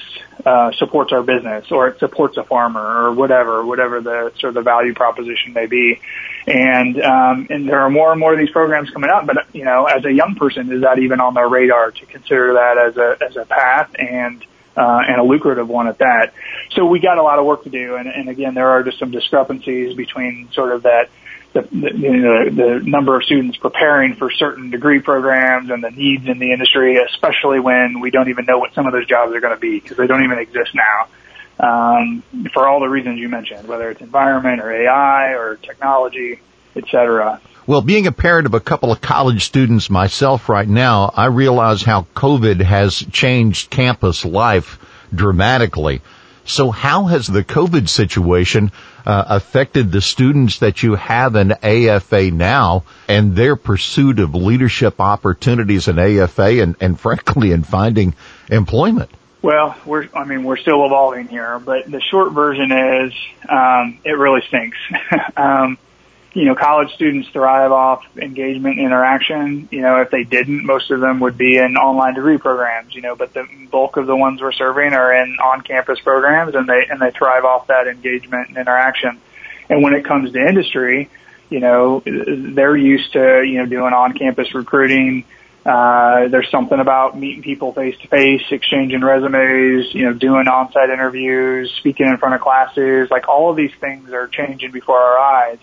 uh, 0.45 0.73
supports 0.73 1.13
our 1.13 1.23
business 1.23 1.71
or 1.71 1.89
it 1.89 1.99
supports 2.01 2.37
a 2.37 2.43
farmer 2.43 2.81
or 2.81 3.13
whatever, 3.13 3.65
whatever 3.65 4.01
the 4.01 4.33
sort 4.39 4.51
of 4.51 4.55
the 4.55 4.63
value 4.63 4.95
proposition 4.95 5.53
may 5.53 5.67
be. 5.67 6.01
And 6.47 7.01
um, 7.01 7.47
and 7.51 7.69
there 7.69 7.81
are 7.81 7.91
more 7.91 8.11
and 8.11 8.19
more 8.19 8.33
of 8.33 8.39
these 8.39 8.51
programs 8.51 8.91
coming 8.91 9.11
up. 9.11 9.27
But 9.27 9.37
you 9.53 9.65
know, 9.65 9.85
as 9.85 10.05
a 10.05 10.13
young 10.13 10.35
person, 10.35 10.73
is 10.73 10.83
that 10.83 10.99
even 10.99 11.21
on 11.21 11.35
their 11.35 11.49
radar 11.49 11.91
to 11.91 12.07
consider 12.07 12.55
that 12.55 12.79
as 12.79 12.97
a 12.97 13.17
as 13.25 13.37
a 13.37 13.45
path 13.45 13.95
and 13.99 14.45
uh, 14.77 15.01
and 15.07 15.21
a 15.21 15.23
lucrative 15.23 15.69
one 15.69 15.87
at 15.87 15.99
that? 15.99 16.33
So 16.73 16.87
we 16.87 16.99
got 16.99 17.19
a 17.19 17.23
lot 17.23 17.39
of 17.39 17.45
work 17.45 17.65
to 17.65 17.71
do. 17.71 17.97
And, 17.97 18.09
and 18.09 18.29
again, 18.29 18.55
there 18.55 18.71
are 18.71 18.83
just 18.83 18.99
some 18.99 19.11
discrepancies 19.11 19.95
between 19.95 20.49
sort 20.53 20.73
of 20.73 20.85
that 20.85 21.11
the, 21.53 21.63
the, 21.63 21.91
you 21.99 22.17
know, 22.19 22.45
the 22.51 22.81
number 22.85 23.17
of 23.17 23.25
students 23.25 23.57
preparing 23.59 24.15
for 24.15 24.31
certain 24.31 24.71
degree 24.71 25.01
programs 25.01 25.71
and 25.71 25.83
the 25.83 25.91
needs 25.91 26.27
in 26.29 26.39
the 26.39 26.53
industry, 26.53 26.97
especially 26.99 27.61
when 27.61 28.01
we 28.01 28.11
don't 28.11 28.29
even 28.29 28.45
know 28.47 28.59
what 28.59 28.73
some 28.75 28.87
of 28.87 28.93
those 28.93 29.07
jobs 29.07 29.35
are 29.35 29.41
going 29.41 29.55
to 29.55 29.61
be 29.61 29.81
because 29.81 29.97
they 29.97 30.07
don't 30.07 30.25
even 30.25 30.39
exist 30.39 30.75
now. 30.75 31.09
um, 31.61 32.23
for 32.53 32.67
all 32.67 32.81
the 32.81 32.89
reasons 32.89 33.19
you 33.19 33.29
mentioned, 33.29 33.69
whether 33.69 33.91
it's 33.91 34.01
environment 34.01 34.61
or 34.61 34.73
AI 34.73 35.35
or 35.35 35.57
technology, 35.57 36.41
et 36.75 36.85
cetera. 36.91 37.41
Well, 37.67 37.83
being 37.83 38.07
a 38.07 38.13
parent 38.13 38.47
of 38.47 38.55
a 38.55 38.61
couple 38.61 38.91
of 38.91 39.01
college 39.01 39.45
students 39.45 39.91
myself 39.91 40.49
right 40.49 40.67
now, 40.69 41.13
I 41.15 41.27
realize 41.27 41.83
how 41.83 42.07
COVID 42.17 42.63
has 42.63 42.97
changed 43.13 43.71
campus 43.71 44.25
life 44.25 44.79
dramatically. 45.15 46.01
So 46.51 46.71
how 46.71 47.05
has 47.05 47.27
the 47.27 47.45
COVID 47.45 47.89
situation 47.89 48.73
uh, 49.07 49.25
affected 49.29 49.93
the 49.93 50.01
students 50.01 50.59
that 50.59 50.83
you 50.83 50.97
have 50.97 51.37
in 51.37 51.53
AFA 51.53 52.31
now 52.33 52.85
and 53.09 53.37
their 53.37 53.57
pursuit 53.57 54.19
of 54.19 54.35
leadership 54.35 55.01
opportunities 55.01 55.87
in 55.87 55.99
AFA 55.99 56.63
and, 56.63 56.77
and 56.81 56.99
frankly 56.99 57.53
in 57.53 57.63
finding 57.63 58.15
employment? 58.51 59.11
Well, 59.43 59.77
we're, 59.87 60.09
I 60.15 60.25
mean, 60.25 60.45
we're 60.45 60.59
still 60.59 60.85
evolving 60.85 61.29
here, 61.29 61.59
but 61.59 61.91
the 61.91 62.01
short 62.01 62.33
version 62.33 62.73
is, 62.73 63.13
um, 63.49 63.99
it 64.05 64.19
really 64.19 64.43
stinks. 64.49 64.77
um, 65.37 65.79
you 66.33 66.45
know, 66.45 66.55
college 66.55 66.93
students 66.95 67.29
thrive 67.31 67.73
off 67.73 68.05
engagement 68.17 68.79
and 68.79 68.87
interaction. 68.87 69.69
You 69.73 69.81
know, 69.81 70.01
if 70.01 70.11
they 70.11 70.23
didn't, 70.23 70.65
most 70.65 70.91
of 70.91 71.01
them 71.01 71.21
would 71.21 71.37
be 71.37 71.57
in 71.57 71.77
online 71.77 72.15
degree 72.15 72.39
programs, 72.39 72.95
you 72.95 73.03
know, 73.03 73.17
but 73.17 73.35
the 73.35 73.47
bulk 73.71 73.97
of 73.97 74.07
the 74.07 74.15
ones 74.15 74.41
we're 74.41 74.53
serving 74.53 74.93
are 74.93 75.13
in 75.13 75.39
on-campus 75.43 75.99
programs 76.01 76.55
and 76.55 76.69
they, 76.69 76.87
and 76.89 77.01
they 77.01 77.11
thrive 77.11 77.45
off 77.45 77.67
that 77.67 77.89
engagement 77.89 78.49
and 78.49 78.59
interaction. 78.59 79.19
And 79.69 79.83
when 79.83 79.93
it 79.95 80.05
comes 80.05 80.33
to 80.33 80.39
industry, 80.39 81.09
you 81.49 81.59
know, 81.59 82.01
they're 82.05 82.77
used 82.77 83.13
to, 83.15 83.43
you 83.43 83.59
know, 83.59 83.67
doing 83.67 83.93
on-campus 83.93 84.55
recruiting. 84.55 85.25
Uh, 85.67 86.29
there's 86.29 86.49
something 86.51 86.79
about 86.79 87.19
meeting 87.19 87.43
people 87.43 87.73
face 87.73 87.99
to 87.99 88.09
face, 88.09 88.43
exchanging 88.53 89.01
resumes, 89.01 89.93
you 89.93 90.05
know, 90.05 90.13
doing 90.13 90.47
on-site 90.47 90.91
interviews, 90.91 91.73
speaking 91.79 92.07
in 92.07 92.17
front 92.19 92.37
of 92.37 92.41
classes. 92.41 93.11
Like 93.11 93.29
all 93.29 93.51
of 93.51 93.57
these 93.57 93.75
things 93.81 94.13
are 94.13 94.29
changing 94.29 94.71
before 94.71 94.97
our 94.97 95.19
eyes 95.19 95.59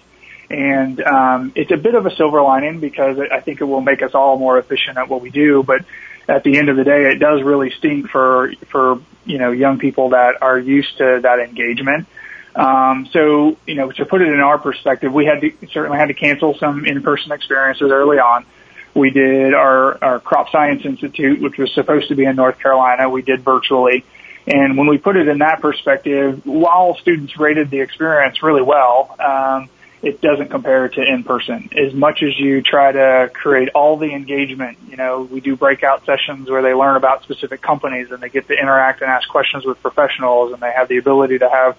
and 0.50 1.02
um, 1.02 1.52
it's 1.56 1.72
a 1.72 1.78
bit 1.78 1.96
of 1.96 2.06
a 2.06 2.16
silver 2.16 2.42
lining 2.42 2.80
because 2.80 3.18
I 3.20 3.42
think 3.42 3.62
it 3.62 3.66
will 3.66 3.82
make 3.82 4.02
us 4.02 4.14
all 4.14 4.38
more 4.38 4.58
efficient 4.58 4.98
at 4.98 5.10
what 5.10 5.22
we 5.22 5.30
do. 5.30 5.64
But 5.64 5.84
at 6.28 6.44
the 6.44 6.58
end 6.58 6.70
of 6.70 6.78
the 6.78 6.84
day, 6.84 7.12
it 7.12 7.20
does 7.20 7.42
really 7.44 7.72
stink 7.72 8.10
for 8.10 8.54
for 8.70 9.02
you 9.26 9.38
know 9.38 9.52
young 9.52 9.80
people 9.80 10.10
that 10.10 10.42
are 10.42 10.58
used 10.58 10.98
to 10.98 11.20
that 11.24 11.40
engagement. 11.40 12.08
Um, 12.56 13.08
so 13.12 13.58
you 13.66 13.76
know, 13.76 13.92
to 13.92 14.06
put 14.06 14.22
it 14.22 14.30
in 14.30 14.40
our 14.40 14.58
perspective, 14.58 15.14
we 15.14 15.26
had 15.26 15.42
to 15.42 15.52
certainly 15.72 15.98
had 15.98 16.08
to 16.08 16.14
cancel 16.14 16.58
some 16.58 16.86
in-person 16.86 17.32
experiences 17.32 17.92
early 17.92 18.18
on. 18.18 18.46
We 18.94 19.12
did 19.12 19.54
our 19.54 20.02
our 20.04 20.20
Crop 20.20 20.50
Science 20.50 20.86
Institute, 20.86 21.42
which 21.42 21.58
was 21.58 21.74
supposed 21.74 22.08
to 22.08 22.16
be 22.16 22.26
in 22.26 22.36
North 22.36 22.60
Carolina. 22.60 23.10
We 23.10 23.22
did 23.22 23.42
virtually. 23.42 24.06
And 24.48 24.78
when 24.78 24.88
we 24.88 24.98
put 24.98 25.18
it 25.18 25.28
in 25.28 25.40
that 25.40 25.60
perspective, 25.60 26.46
while 26.46 26.96
students 26.96 27.38
rated 27.38 27.70
the 27.70 27.82
experience 27.82 28.42
really 28.42 28.62
well, 28.62 29.14
um, 29.20 29.70
it 30.02 30.22
doesn't 30.22 30.50
compare 30.50 30.88
to 30.88 31.02
in 31.02 31.24
person. 31.24 31.70
As 31.76 31.94
much 31.94 32.22
as 32.22 32.38
you 32.38 32.62
try 32.62 32.92
to 32.92 33.32
create 33.34 33.70
all 33.70 33.98
the 33.98 34.12
engagement, 34.14 34.78
you 34.90 34.96
know, 34.96 35.22
we 35.22 35.42
do 35.42 35.56
breakout 35.56 36.06
sessions 36.06 36.50
where 36.50 36.62
they 36.62 36.74
learn 36.74 36.96
about 36.96 37.24
specific 37.24 37.62
companies 37.62 38.12
and 38.12 38.22
they 38.22 38.30
get 38.30 38.48
to 38.48 38.54
interact 38.54 39.02
and 39.02 39.10
ask 39.10 39.28
questions 39.28 39.66
with 39.66 39.82
professionals 39.82 40.54
and 40.54 40.62
they 40.62 40.72
have 40.72 40.88
the 40.88 40.98
ability 40.98 41.40
to 41.40 41.50
have 41.50 41.78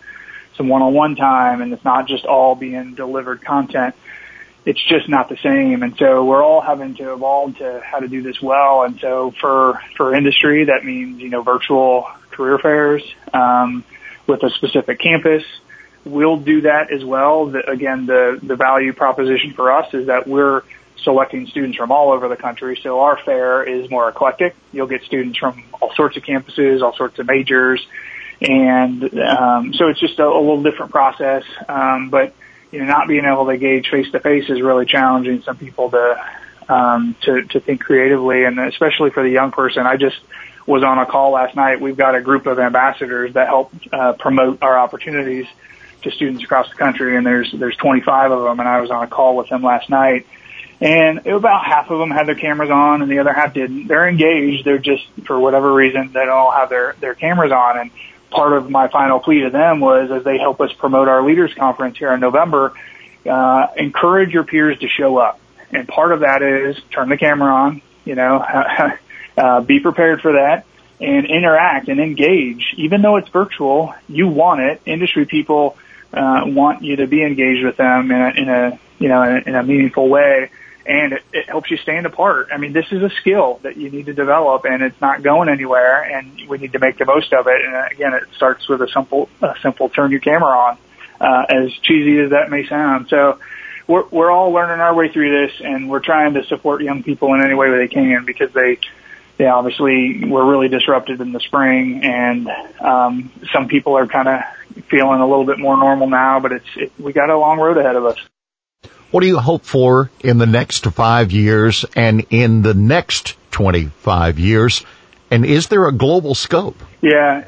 some 0.56 0.68
one-on-one 0.68 1.14
time 1.14 1.62
and 1.62 1.72
it's 1.72 1.84
not 1.84 2.08
just 2.08 2.24
all 2.24 2.56
being 2.56 2.94
delivered 2.94 3.42
content. 3.44 3.94
It's 4.66 4.82
just 4.88 5.08
not 5.08 5.28
the 5.28 5.36
same. 5.36 5.84
And 5.84 5.96
so 5.96 6.24
we're 6.24 6.42
all 6.42 6.60
having 6.60 6.96
to 6.96 7.12
evolve 7.12 7.56
to 7.58 7.80
how 7.84 8.00
to 8.00 8.08
do 8.08 8.22
this 8.22 8.42
well. 8.42 8.82
And 8.82 8.98
so 8.98 9.32
for, 9.40 9.80
for 9.96 10.14
industry, 10.14 10.64
that 10.64 10.84
means, 10.84 11.20
you 11.20 11.30
know, 11.30 11.42
virtual 11.42 12.08
career 12.32 12.58
fairs, 12.58 13.02
um, 13.32 13.84
with 14.26 14.42
a 14.42 14.50
specific 14.50 14.98
campus, 14.98 15.44
we'll 16.10 16.38
do 16.38 16.62
that 16.62 16.92
as 16.92 17.04
well. 17.04 17.46
The, 17.46 17.68
again, 17.68 18.06
the, 18.06 18.38
the 18.42 18.56
value 18.56 18.92
proposition 18.92 19.52
for 19.54 19.72
us 19.72 19.92
is 19.94 20.06
that 20.06 20.26
we're 20.26 20.62
selecting 21.02 21.46
students 21.46 21.76
from 21.76 21.92
all 21.92 22.10
over 22.10 22.28
the 22.28 22.36
country. 22.36 22.78
So 22.82 23.00
our 23.00 23.18
fair 23.24 23.62
is 23.62 23.90
more 23.90 24.08
eclectic. 24.08 24.54
You'll 24.72 24.88
get 24.88 25.02
students 25.04 25.38
from 25.38 25.62
all 25.80 25.92
sorts 25.94 26.16
of 26.16 26.22
campuses, 26.22 26.82
all 26.82 26.94
sorts 26.96 27.18
of 27.18 27.26
majors. 27.26 27.86
And, 28.40 29.02
um, 29.18 29.74
so 29.74 29.88
it's 29.88 30.00
just 30.00 30.18
a, 30.18 30.26
a 30.26 30.40
little 30.40 30.62
different 30.62 30.92
process. 30.92 31.44
Um, 31.68 32.10
but, 32.10 32.34
you 32.70 32.80
know, 32.80 32.86
not 32.86 33.08
being 33.08 33.24
able 33.24 33.44
to 33.46 33.52
engage 33.52 33.88
face 33.88 34.10
to 34.12 34.20
face 34.20 34.48
is 34.48 34.60
really 34.60 34.86
challenging 34.86 35.42
some 35.42 35.56
people 35.56 35.90
to, 35.90 36.24
um, 36.68 37.16
to, 37.22 37.42
to 37.42 37.60
think 37.60 37.80
creatively. 37.80 38.44
And 38.44 38.58
especially 38.58 39.10
for 39.10 39.22
the 39.22 39.30
young 39.30 39.52
person, 39.52 39.86
I 39.86 39.96
just, 39.96 40.18
was 40.68 40.82
on 40.82 40.98
a 40.98 41.06
call 41.06 41.30
last 41.30 41.56
night. 41.56 41.80
We've 41.80 41.96
got 41.96 42.14
a 42.14 42.20
group 42.20 42.46
of 42.46 42.58
ambassadors 42.58 43.32
that 43.32 43.46
help 43.46 43.72
uh, 43.90 44.12
promote 44.12 44.62
our 44.62 44.78
opportunities 44.78 45.46
to 46.02 46.10
students 46.10 46.44
across 46.44 46.68
the 46.68 46.76
country, 46.76 47.16
and 47.16 47.26
there's 47.26 47.52
there's 47.52 47.76
25 47.76 48.30
of 48.30 48.42
them. 48.42 48.60
And 48.60 48.68
I 48.68 48.80
was 48.80 48.90
on 48.90 49.04
a 49.04 49.06
call 49.06 49.36
with 49.36 49.48
them 49.48 49.62
last 49.62 49.90
night, 49.90 50.26
and 50.80 51.26
about 51.26 51.64
half 51.64 51.90
of 51.90 51.98
them 51.98 52.10
had 52.10 52.26
their 52.26 52.34
cameras 52.34 52.70
on, 52.70 53.02
and 53.02 53.10
the 53.10 53.18
other 53.18 53.32
half 53.32 53.54
didn't. 53.54 53.88
They're 53.88 54.08
engaged. 54.08 54.64
They're 54.64 54.78
just 54.78 55.04
for 55.26 55.38
whatever 55.38 55.72
reason 55.72 56.12
they 56.12 56.20
don't 56.20 56.30
all 56.30 56.52
have 56.52 56.68
their 56.68 56.94
their 57.00 57.14
cameras 57.14 57.52
on. 57.52 57.78
And 57.78 57.90
part 58.30 58.52
of 58.52 58.70
my 58.70 58.88
final 58.88 59.18
plea 59.18 59.42
to 59.42 59.50
them 59.50 59.80
was, 59.80 60.10
as 60.10 60.24
they 60.24 60.38
help 60.38 60.60
us 60.60 60.72
promote 60.72 61.08
our 61.08 61.24
leaders 61.24 61.52
conference 61.54 61.98
here 61.98 62.12
in 62.12 62.20
November, 62.20 62.74
uh, 63.28 63.66
encourage 63.76 64.32
your 64.32 64.44
peers 64.44 64.78
to 64.78 64.88
show 64.88 65.16
up. 65.18 65.40
And 65.72 65.86
part 65.86 66.12
of 66.12 66.20
that 66.20 66.42
is 66.42 66.80
turn 66.90 67.08
the 67.08 67.18
camera 67.18 67.52
on. 67.52 67.82
You 68.04 68.14
know, 68.14 68.38
uh, 69.36 69.60
be 69.60 69.80
prepared 69.80 70.20
for 70.22 70.32
that 70.32 70.64
and 71.00 71.26
interact 71.26 71.88
and 71.88 72.00
engage. 72.00 72.74
Even 72.76 73.02
though 73.02 73.16
it's 73.16 73.28
virtual, 73.28 73.94
you 74.08 74.28
want 74.28 74.60
it. 74.60 74.80
Industry 74.86 75.26
people 75.26 75.76
uh, 76.12 76.42
want 76.46 76.82
you 76.82 76.96
to 76.96 77.06
be 77.06 77.22
engaged 77.22 77.64
with 77.64 77.76
them 77.76 78.10
in 78.10 78.20
a, 78.20 78.30
in 78.30 78.48
a 78.48 78.80
you 78.98 79.08
know 79.08 79.22
in 79.22 79.36
a, 79.36 79.48
in 79.48 79.54
a 79.54 79.62
meaningful 79.62 80.08
way, 80.08 80.50
and 80.86 81.12
it, 81.12 81.22
it 81.32 81.48
helps 81.48 81.70
you 81.70 81.76
stand 81.76 82.06
apart. 82.06 82.48
I 82.52 82.56
mean, 82.56 82.72
this 82.72 82.86
is 82.90 83.02
a 83.02 83.10
skill 83.20 83.60
that 83.62 83.76
you 83.76 83.90
need 83.90 84.06
to 84.06 84.14
develop, 84.14 84.64
and 84.64 84.82
it's 84.82 85.00
not 85.00 85.22
going 85.22 85.48
anywhere, 85.48 86.02
and 86.02 86.48
we 86.48 86.58
need 86.58 86.72
to 86.72 86.78
make 86.78 86.98
the 86.98 87.04
most 87.04 87.32
of 87.32 87.46
it. 87.46 87.64
And 87.64 87.74
uh, 87.74 87.84
again, 87.90 88.14
it 88.14 88.24
starts 88.36 88.68
with 88.68 88.80
a 88.82 88.88
simple 88.88 89.28
a 89.42 89.54
simple 89.62 89.88
turn 89.88 90.10
your 90.10 90.20
camera 90.20 90.50
on, 90.50 90.78
uh, 91.20 91.44
as 91.48 91.72
cheesy 91.82 92.18
as 92.20 92.30
that 92.30 92.50
may 92.50 92.66
sound. 92.66 93.08
So. 93.08 93.38
We're, 93.86 94.06
we're 94.08 94.30
all 94.30 94.52
learning 94.52 94.80
our 94.80 94.94
way 94.94 95.10
through 95.10 95.46
this 95.46 95.62
and 95.64 95.88
we're 95.88 96.00
trying 96.00 96.34
to 96.34 96.44
support 96.44 96.82
young 96.82 97.02
people 97.02 97.32
in 97.32 97.40
any 97.40 97.54
way 97.54 97.70
they 97.70 97.88
can 97.88 98.26
because 98.26 98.52
they, 98.52 98.78
yeah, 99.38 99.54
obviously 99.54 100.24
we're 100.24 100.44
really 100.44 100.68
disrupted 100.68 101.20
in 101.20 101.32
the 101.32 101.40
spring 101.40 102.00
and, 102.04 102.48
um, 102.80 103.30
some 103.52 103.68
people 103.68 103.96
are 103.96 104.06
kind 104.06 104.28
of 104.28 104.42
feeling 104.88 105.20
a 105.20 105.26
little 105.26 105.44
bit 105.44 105.58
more 105.58 105.76
normal 105.76 106.08
now, 106.08 106.40
but 106.40 106.52
it's, 106.52 106.66
it, 106.76 106.92
we 106.98 107.12
got 107.12 107.30
a 107.30 107.38
long 107.38 107.58
road 107.58 107.78
ahead 107.78 107.96
of 107.96 108.04
us. 108.04 108.18
What 109.10 109.20
do 109.20 109.26
you 109.26 109.38
hope 109.38 109.64
for 109.64 110.10
in 110.20 110.38
the 110.38 110.46
next 110.46 110.84
five 110.84 111.32
years 111.32 111.84
and 111.96 112.26
in 112.30 112.62
the 112.62 112.74
next 112.74 113.36
25 113.52 114.38
years? 114.38 114.84
And 115.30 115.46
is 115.46 115.68
there 115.68 115.86
a 115.86 115.92
global 115.92 116.34
scope? 116.34 116.76
Yeah, 117.00 117.44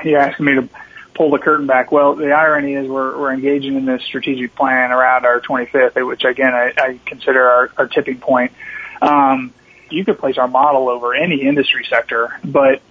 you're 0.04 0.18
asking 0.18 0.46
me 0.46 0.54
to 0.54 0.68
pull 1.14 1.30
the 1.30 1.38
curtain 1.38 1.66
back. 1.66 1.92
Well, 1.92 2.14
the 2.14 2.32
irony 2.32 2.74
is 2.74 2.88
we're, 2.88 3.18
we're 3.18 3.32
engaging 3.32 3.76
in 3.76 3.84
this 3.84 4.02
strategic 4.02 4.54
plan 4.54 4.90
around 4.90 5.26
our 5.26 5.40
25th, 5.40 6.06
which 6.06 6.24
again 6.24 6.54
I, 6.54 6.72
I 6.76 7.00
consider 7.04 7.48
our, 7.48 7.70
our 7.76 7.86
tipping 7.86 8.18
point. 8.18 8.52
Um, 9.02 9.52
you 9.92 10.04
could 10.04 10.18
place 10.18 10.38
our 10.38 10.48
model 10.48 10.88
over 10.88 11.14
any 11.14 11.42
industry 11.42 11.86
sector, 11.88 12.38
but 12.44 12.82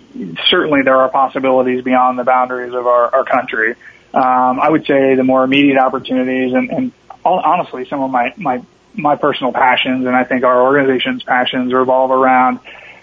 certainly 0.50 0.82
there 0.84 0.98
are 0.98 1.10
possibilities 1.10 1.84
beyond 1.84 2.18
the 2.18 2.24
boundaries 2.24 2.74
of 2.74 2.88
our, 2.88 3.14
our 3.16 3.24
country. 3.24 3.76
Um, 4.14 4.60
I 4.60 4.70
would 4.70 4.86
say 4.86 5.16
the 5.16 5.24
more 5.24 5.44
immediate 5.44 5.78
opportunities 5.78 6.54
and, 6.54 6.70
and 6.72 6.92
honestly, 7.24 7.86
some 7.90 8.02
of 8.02 8.10
my, 8.10 8.34
my, 8.38 8.64
my 8.96 9.16
personal 9.16 9.54
passions 9.54 10.06
and 10.06 10.16
I 10.16 10.24
think 10.24 10.44
our 10.44 10.64
organization's 10.64 11.24
passions 11.24 11.74
revolve 11.74 12.12
around, 12.12 12.60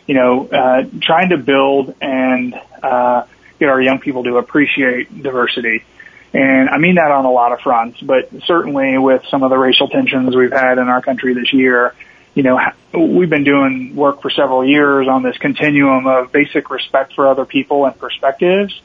you 0.06 0.14
know, 0.14 0.46
uh, 0.48 0.84
trying 1.00 1.30
to 1.30 1.38
build 1.38 1.94
and, 2.00 2.54
uh, 2.82 3.24
get 3.58 3.68
our 3.68 3.80
young 3.80 4.00
people 4.00 4.24
to 4.24 4.36
appreciate 4.36 5.22
diversity. 5.22 5.84
And 6.34 6.68
I 6.68 6.78
mean 6.78 6.96
that 6.96 7.10
on 7.10 7.24
a 7.24 7.30
lot 7.30 7.52
of 7.52 7.60
fronts, 7.60 8.00
but 8.00 8.28
certainly 8.44 8.98
with 8.98 9.22
some 9.30 9.42
of 9.42 9.50
the 9.50 9.56
racial 9.56 9.88
tensions 9.88 10.34
we've 10.34 10.52
had 10.52 10.78
in 10.78 10.88
our 10.88 11.00
country 11.00 11.34
this 11.34 11.52
year, 11.52 11.94
you 12.36 12.42
know, 12.42 12.60
we've 12.92 13.30
been 13.30 13.44
doing 13.44 13.96
work 13.96 14.20
for 14.20 14.28
several 14.28 14.62
years 14.62 15.08
on 15.08 15.22
this 15.22 15.38
continuum 15.38 16.06
of 16.06 16.30
basic 16.30 16.68
respect 16.68 17.14
for 17.14 17.26
other 17.26 17.46
people 17.46 17.86
and 17.86 17.98
perspectives 17.98 18.78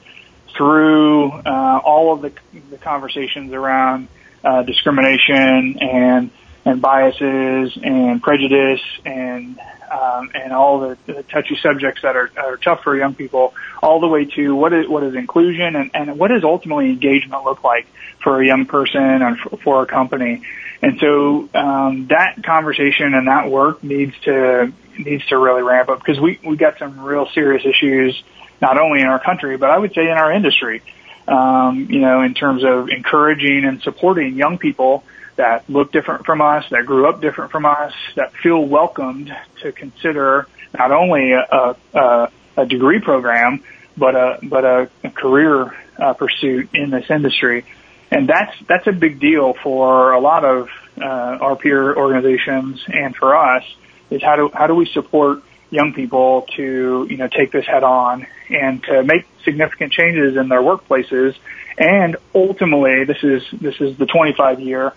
through 0.55 1.31
uh, 1.31 1.81
all 1.84 2.13
of 2.13 2.22
the, 2.22 2.31
the 2.70 2.77
conversations 2.77 3.51
around 3.51 4.08
uh, 4.43 4.63
discrimination 4.63 5.77
and 5.81 6.31
and 6.63 6.81
biases 6.81 7.77
and 7.84 8.22
prejudice 8.22 8.81
and 9.03 9.60
um, 9.92 10.32
and 10.34 10.54
all 10.54 10.80
the, 10.80 10.98
the 11.06 11.24
touchy 11.24 11.58
subjects 11.62 12.02
that 12.04 12.16
are, 12.16 12.32
are 12.38 12.58
tough 12.58 12.84
for 12.84 12.96
young 12.96 13.14
people, 13.16 13.54
all 13.82 14.00
the 14.00 14.08
way 14.08 14.26
to 14.26 14.56
what 14.56 14.74
is 14.74 14.88
what 14.88 15.04
is 15.04 15.16
inclusion 15.16 15.76
and, 15.76 15.92
and 15.94 16.18
what 16.18 16.30
does 16.30 16.44
ultimately 16.44 16.90
engagement 16.90 17.44
look 17.44 17.64
like 17.64 17.88
for 18.24 18.42
a 18.42 18.46
young 18.46 18.66
person 18.66 19.02
and 19.02 19.38
for, 19.40 19.58
for 19.58 19.84
a 19.84 19.86
company. 19.86 20.42
And 20.82 21.00
so 21.00 21.50
um, 21.54 22.08
that 22.08 22.44
conversation 22.44 23.14
and 23.14 23.28
that 23.28 23.50
work 23.50 23.84
needs 23.84 24.14
to 24.24 24.72
needs 24.98 25.26
to 25.28 25.38
really 25.38 25.64
ramp 25.64 25.90
up 25.90 26.00
because 26.00 26.20
we 26.20 26.40
we 26.44 26.56
got 26.56 26.80
some 26.80 27.00
real 27.02 27.28
serious 27.34 27.66
issues 27.66 28.22
not 28.62 28.78
only 28.78 29.02
in 29.02 29.08
our 29.08 29.20
country 29.20 29.58
but 29.58 29.70
I 29.70 29.78
would 29.78 29.94
say 29.94 30.04
in 30.04 30.18
our 30.18 30.32
industry 30.32 30.82
um, 31.28 31.88
you 31.90 32.00
know, 32.00 32.22
in 32.22 32.34
terms 32.34 32.64
of 32.64 32.90
encouraging 32.90 33.64
and 33.66 33.82
supporting 33.82 34.36
young 34.36 34.58
people 34.58 35.04
that 35.36 35.70
look 35.70 35.92
different 35.92 36.26
from 36.26 36.42
us, 36.42 36.66
that 36.72 36.86
grew 36.86 37.08
up 37.08 37.22
different 37.22 37.52
from 37.52 37.66
us, 37.66 37.94
that 38.16 38.34
feel 38.34 38.64
welcomed 38.64 39.36
to 39.62 39.72
consider 39.72 40.48
not 40.78 40.92
only 40.92 41.34
a, 41.34 41.76
a, 41.94 42.32
a 42.58 42.66
degree 42.66 43.00
program, 43.00 43.64
but 43.98 44.16
a 44.16 44.40
but 44.44 44.64
a, 44.64 44.90
a 45.04 45.10
career 45.10 45.76
uh, 45.98 46.14
pursuit 46.14 46.70
in 46.74 46.90
this 46.90 47.10
industry, 47.10 47.66
and 48.10 48.28
that's 48.28 48.56
that's 48.68 48.88
a 48.88 48.92
big 48.92 49.20
deal 49.20 49.54
for 49.54 50.14
a 50.14 50.20
lot 50.20 50.46
of 50.46 50.70
uh, 51.00 51.06
our 51.06 51.56
peer 51.56 51.96
organizations 51.96 52.84
and 52.88 53.16
for 53.16 53.36
us. 53.36 53.64
Is 54.10 54.22
how 54.22 54.36
do 54.36 54.50
how 54.54 54.68
do 54.68 54.76
we 54.76 54.86
support 54.88 55.44
young 55.70 55.94
people 55.94 56.48
to 56.58 57.08
you 57.10 57.18
know 57.18 57.28
take 57.28 57.52
this 57.52 57.66
head 57.66 57.84
on 57.84 58.28
and 58.50 58.84
to 58.84 59.04
make 59.04 59.26
significant 59.44 59.94
changes 59.94 60.36
in 60.38 60.50
their 60.50 60.62
workplaces, 60.62 61.36
and 61.78 62.18
ultimately 62.34 63.06
this 63.06 63.24
is 63.24 63.44
this 63.60 63.80
is 63.80 63.98
the 63.98 64.06
25 64.06 64.60
year, 64.60 64.94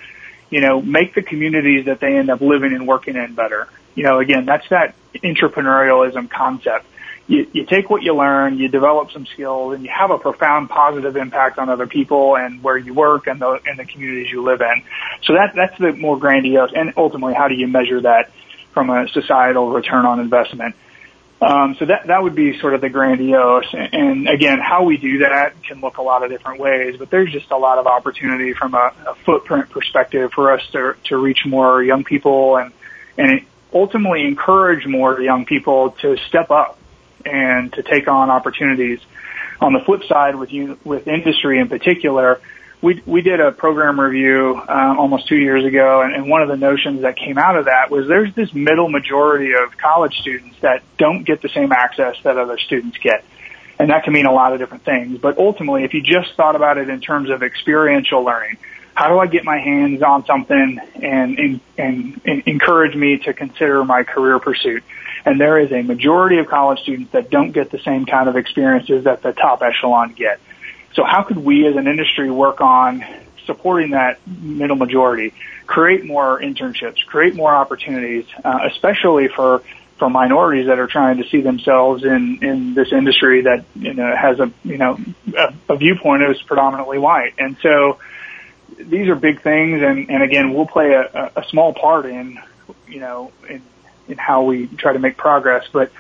you 0.54 0.60
know, 0.60 0.80
make 0.80 1.14
the 1.14 1.22
communities 1.22 1.86
that 1.86 1.98
they 1.98 2.16
end 2.16 2.30
up 2.30 2.40
living 2.40 2.72
and 2.72 2.86
working 2.86 3.16
in 3.16 3.34
better. 3.34 3.68
You 3.94 4.04
know, 4.04 4.18
again, 4.20 4.44
that's 4.46 4.68
that 4.70 4.94
entrepreneurialism 5.14 6.30
concept 6.30 6.86
you, 7.26 7.46
you 7.52 7.64
take 7.64 7.88
what 7.88 8.02
you 8.02 8.14
learn, 8.14 8.58
you 8.58 8.68
develop 8.68 9.10
some 9.10 9.26
skills, 9.26 9.74
and 9.74 9.84
you 9.84 9.90
have 9.90 10.10
a 10.10 10.18
profound 10.18 10.68
positive 10.68 11.16
impact 11.16 11.58
on 11.58 11.68
other 11.68 11.86
people 11.86 12.36
and 12.36 12.62
where 12.62 12.76
you 12.76 12.92
work 12.92 13.26
and 13.26 13.40
the 13.40 13.60
and 13.66 13.78
the 13.78 13.84
communities 13.84 14.30
you 14.30 14.42
live 14.42 14.60
in. 14.60 14.82
So 15.22 15.34
that 15.34 15.54
that's 15.54 15.78
the 15.78 15.92
more 15.92 16.18
grandiose. 16.18 16.72
And 16.74 16.92
ultimately, 16.96 17.34
how 17.34 17.48
do 17.48 17.54
you 17.54 17.66
measure 17.66 18.00
that 18.02 18.30
from 18.72 18.90
a 18.90 19.08
societal 19.08 19.70
return 19.70 20.04
on 20.04 20.20
investment? 20.20 20.74
Um, 21.44 21.76
so 21.78 21.84
that 21.84 22.06
that 22.06 22.22
would 22.22 22.34
be 22.34 22.58
sort 22.58 22.74
of 22.74 22.80
the 22.80 22.88
grandiose. 22.88 23.66
And 23.74 24.28
again, 24.28 24.60
how 24.60 24.84
we 24.84 24.96
do 24.96 25.18
that 25.18 25.62
can 25.62 25.80
look 25.80 25.98
a 25.98 26.02
lot 26.02 26.22
of 26.22 26.30
different 26.30 26.58
ways, 26.58 26.96
but 26.98 27.10
there's 27.10 27.30
just 27.30 27.50
a 27.50 27.58
lot 27.58 27.76
of 27.76 27.86
opportunity 27.86 28.54
from 28.54 28.72
a, 28.72 28.92
a 29.06 29.14
footprint 29.26 29.68
perspective 29.68 30.30
for 30.34 30.52
us 30.52 30.62
to 30.72 30.94
to 31.08 31.18
reach 31.18 31.40
more 31.44 31.82
young 31.82 32.04
people 32.04 32.56
and 32.56 32.72
and 33.18 33.44
ultimately 33.74 34.24
encourage 34.24 34.86
more 34.86 35.20
young 35.20 35.44
people 35.44 35.90
to 36.00 36.16
step 36.28 36.50
up 36.50 36.78
and 37.26 37.72
to 37.74 37.82
take 37.82 38.08
on 38.08 38.30
opportunities. 38.30 39.00
On 39.60 39.72
the 39.72 39.80
flip 39.80 40.02
side, 40.08 40.36
with 40.36 40.52
you, 40.52 40.78
with 40.82 41.06
industry 41.06 41.58
in 41.58 41.68
particular, 41.68 42.40
we 42.84 43.02
we 43.06 43.22
did 43.22 43.40
a 43.40 43.50
program 43.50 43.98
review 43.98 44.60
uh, 44.68 44.94
almost 44.98 45.26
two 45.26 45.36
years 45.36 45.64
ago, 45.64 46.02
and, 46.02 46.14
and 46.14 46.28
one 46.28 46.42
of 46.42 46.48
the 46.48 46.56
notions 46.56 47.00
that 47.00 47.16
came 47.16 47.38
out 47.38 47.56
of 47.56 47.64
that 47.64 47.90
was 47.90 48.06
there's 48.06 48.32
this 48.34 48.52
middle 48.52 48.90
majority 48.90 49.52
of 49.54 49.76
college 49.78 50.14
students 50.20 50.56
that 50.60 50.82
don't 50.98 51.24
get 51.24 51.40
the 51.40 51.48
same 51.48 51.72
access 51.72 52.16
that 52.24 52.36
other 52.36 52.58
students 52.58 52.98
get. 52.98 53.24
And 53.78 53.90
that 53.90 54.04
can 54.04 54.12
mean 54.12 54.26
a 54.26 54.32
lot 54.32 54.52
of 54.52 54.58
different 54.58 54.84
things. 54.84 55.18
But 55.18 55.38
ultimately, 55.38 55.84
if 55.84 55.94
you 55.94 56.02
just 56.02 56.34
thought 56.36 56.56
about 56.56 56.76
it 56.78 56.90
in 56.90 57.00
terms 57.00 57.30
of 57.30 57.42
experiential 57.42 58.22
learning, 58.22 58.58
how 58.94 59.08
do 59.08 59.18
I 59.18 59.26
get 59.26 59.44
my 59.44 59.58
hands 59.58 60.02
on 60.02 60.24
something 60.26 60.78
and, 60.94 61.38
and, 61.38 61.60
and, 61.76 62.20
and 62.24 62.42
encourage 62.46 62.94
me 62.94 63.18
to 63.24 63.32
consider 63.32 63.84
my 63.84 64.04
career 64.04 64.38
pursuit? 64.38 64.84
And 65.24 65.40
there 65.40 65.58
is 65.58 65.72
a 65.72 65.82
majority 65.82 66.38
of 66.38 66.46
college 66.46 66.80
students 66.80 67.10
that 67.12 67.30
don't 67.30 67.50
get 67.50 67.70
the 67.70 67.80
same 67.80 68.06
kind 68.06 68.28
of 68.28 68.36
experiences 68.36 69.04
that 69.04 69.22
the 69.22 69.32
top 69.32 69.62
echelon 69.62 70.12
get. 70.12 70.38
So 70.94 71.04
how 71.04 71.22
could 71.22 71.38
we 71.38 71.66
as 71.66 71.76
an 71.76 71.86
industry 71.86 72.30
work 72.30 72.60
on 72.60 73.04
supporting 73.46 73.90
that 73.90 74.18
middle 74.26 74.76
majority, 74.76 75.34
create 75.66 76.04
more 76.04 76.40
internships, 76.40 77.04
create 77.06 77.34
more 77.34 77.54
opportunities, 77.54 78.26
uh, 78.44 78.60
especially 78.70 79.28
for 79.28 79.62
for 79.98 80.10
minorities 80.10 80.66
that 80.66 80.80
are 80.80 80.88
trying 80.88 81.18
to 81.18 81.28
see 81.28 81.40
themselves 81.40 82.04
in 82.04 82.38
in 82.42 82.74
this 82.74 82.92
industry 82.92 83.42
that 83.42 83.64
you 83.74 83.94
know 83.94 84.14
has 84.14 84.40
a 84.40 84.52
you 84.64 84.78
know 84.78 84.98
a, 85.36 85.54
a 85.74 85.76
viewpoint 85.76 86.20
that 86.20 86.30
is 86.30 86.42
predominantly 86.42 86.98
white, 86.98 87.34
and 87.38 87.56
so 87.62 87.98
these 88.78 89.08
are 89.08 89.14
big 89.14 89.42
things, 89.42 89.82
and 89.82 90.10
and 90.10 90.22
again, 90.22 90.52
we'll 90.52 90.66
play 90.66 90.92
a, 90.92 91.32
a 91.36 91.44
small 91.50 91.72
part 91.72 92.06
in 92.06 92.38
you 92.88 93.00
know 93.00 93.32
in 93.48 93.62
in 94.08 94.18
how 94.18 94.44
we 94.44 94.66
try 94.66 94.92
to 94.92 94.98
make 94.98 95.16
progress. 95.16 95.66
But 95.72 95.92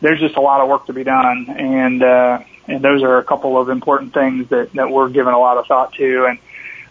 there's 0.00 0.20
just 0.20 0.36
a 0.36 0.40
lot 0.40 0.60
of 0.60 0.68
work 0.68 0.86
to 0.86 0.92
be 0.92 1.04
done, 1.04 1.46
and 1.48 2.02
uh, 2.02 2.40
and 2.66 2.82
those 2.82 3.02
are 3.02 3.18
a 3.18 3.24
couple 3.24 3.60
of 3.60 3.68
important 3.68 4.14
things 4.14 4.48
that 4.48 4.72
that 4.72 4.90
we're 4.90 5.08
giving 5.08 5.32
a 5.32 5.38
lot 5.38 5.58
of 5.58 5.66
thought 5.66 5.92
to. 5.94 6.26
And 6.26 6.38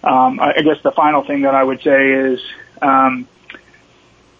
um, 0.03 0.39
I, 0.39 0.55
I 0.57 0.61
guess 0.61 0.81
the 0.83 0.91
final 0.91 1.23
thing 1.23 1.43
that 1.43 1.55
I 1.55 1.63
would 1.63 1.81
say 1.81 2.11
is. 2.11 2.39
Um, 2.81 3.27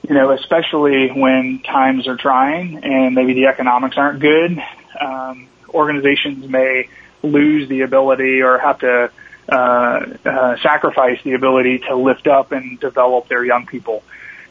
you 0.08 0.14
know, 0.14 0.30
especially 0.32 1.10
when 1.10 1.64
times 1.64 2.08
are 2.08 2.16
trying 2.16 2.84
and 2.84 3.16
maybe 3.16 3.34
the 3.34 3.48
economics 3.48 3.98
aren't 3.98 4.20
good, 4.20 4.62
um, 5.02 5.48
organizations 5.70 6.48
may 6.48 6.90
lose 7.24 7.68
the 7.70 7.82
ability 7.82 8.42
or 8.42 8.60
have 8.60 8.80
to 8.80 9.12
uh, 9.50 10.06
uh, 10.26 10.58
sacrifice 10.58 11.20
the 11.24 11.34
ability 11.34 11.80
to 11.80 11.96
lift 11.96 12.28
up 12.28 12.52
and 12.52 12.80
develop 12.80 13.28
their 13.28 13.44
young 13.44 13.66
people. 13.66 14.04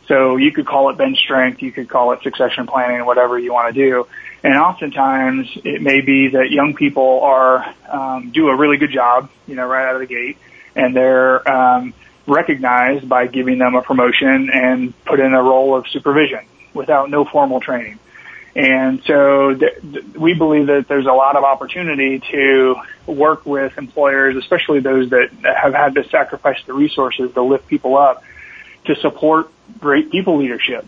So 0.07 0.37
you 0.37 0.53
could 0.53 0.67
call 0.67 0.91
it 0.91 0.99
bench 0.99 1.19
strength, 1.19 1.63
you 1.63 1.73
could 1.73 1.89
call 1.89 2.13
it 2.13 2.23
succession 2.23 2.67
planning, 2.67 3.05
whatever 3.07 3.39
you 3.39 3.53
want 3.53 3.75
to 3.75 3.81
do. 3.81 4.07
And 4.43 4.55
oftentimes 4.55 5.49
it 5.65 5.81
may 5.81 6.03
be 6.03 6.29
that 6.29 6.51
young 6.51 6.75
people 6.75 7.21
are 7.23 7.75
um, 7.89 8.31
do 8.31 8.49
a 8.49 8.57
really 8.57 8.77
good 8.77 8.91
job, 8.91 9.31
you 9.47 9.55
know, 9.55 9.67
right 9.67 9.89
out 9.89 9.95
of 9.95 10.01
the 10.01 10.07
gate, 10.07 10.37
and 10.77 10.95
they're 10.95 11.49
um, 11.51 11.95
recognized 12.27 13.09
by 13.09 13.27
giving 13.27 13.59
them 13.59 13.75
a 13.75 13.83
promotion 13.83 14.51
and 14.53 14.93
put 15.05 15.21
in 15.21 15.33
a 15.33 15.43
role 15.43 15.75
of 15.75 15.89
supervision 15.89 16.41
without 16.75 17.09
no 17.09 17.25
formal 17.25 17.61
training. 17.61 17.99
And 18.57 19.03
so 19.05 19.55
th- 19.55 19.81
th- 19.81 20.05
we 20.15 20.35
believe 20.35 20.67
that 20.69 20.87
there's 20.87 21.07
a 21.07 21.13
lot 21.13 21.37
of 21.37 21.43
opportunity 21.43 22.21
to 22.31 22.77
work 23.07 23.45
with 23.47 23.77
employers, 23.79 24.37
especially 24.37 24.81
those 24.81 25.11
that 25.11 25.31
have 25.43 25.75
had 25.75 25.95
to 25.97 26.09
sacrifice 26.09 26.59
the 26.67 26.73
resources 26.73 27.33
to 27.35 27.43
lift 27.43 27.67
people 27.67 27.97
up 27.97 28.23
to 28.85 28.97
support 28.97 29.51
great 29.79 30.11
people 30.11 30.39
leadership. 30.39 30.87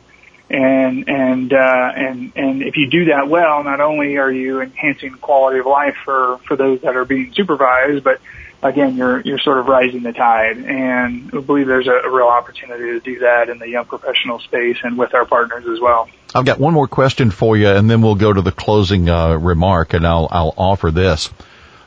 And 0.48 1.08
and 1.08 1.52
uh, 1.52 1.92
and 1.96 2.32
and 2.36 2.62
if 2.62 2.76
you 2.76 2.88
do 2.88 3.06
that 3.06 3.28
well, 3.28 3.64
not 3.64 3.80
only 3.80 4.16
are 4.16 4.30
you 4.30 4.60
enhancing 4.60 5.14
quality 5.14 5.58
of 5.58 5.66
life 5.66 5.96
for 6.04 6.38
for 6.46 6.54
those 6.54 6.82
that 6.82 6.94
are 6.94 7.04
being 7.04 7.32
supervised, 7.34 8.04
but 8.04 8.20
again, 8.62 8.96
you're 8.96 9.20
you're 9.20 9.38
sort 9.38 9.58
of 9.58 9.66
rising 9.66 10.02
the 10.02 10.12
tide. 10.12 10.58
And 10.58 11.30
we 11.32 11.40
believe 11.40 11.66
there's 11.66 11.88
a, 11.88 12.08
a 12.08 12.10
real 12.14 12.28
opportunity 12.28 12.84
to 12.84 13.00
do 13.00 13.18
that 13.20 13.48
in 13.48 13.58
the 13.58 13.68
young 13.68 13.86
professional 13.86 14.38
space 14.40 14.76
and 14.82 14.96
with 14.96 15.14
our 15.14 15.24
partners 15.24 15.64
as 15.66 15.80
well. 15.80 16.08
I've 16.34 16.44
got 16.44 16.60
one 16.60 16.74
more 16.74 16.88
question 16.88 17.30
for 17.30 17.56
you, 17.56 17.68
and 17.68 17.88
then 17.88 18.02
we'll 18.02 18.14
go 18.14 18.32
to 18.32 18.42
the 18.42 18.52
closing 18.52 19.08
uh, 19.08 19.36
remark, 19.36 19.94
and 19.94 20.06
I'll 20.06 20.28
I'll 20.30 20.54
offer 20.56 20.90
this. 20.90 21.30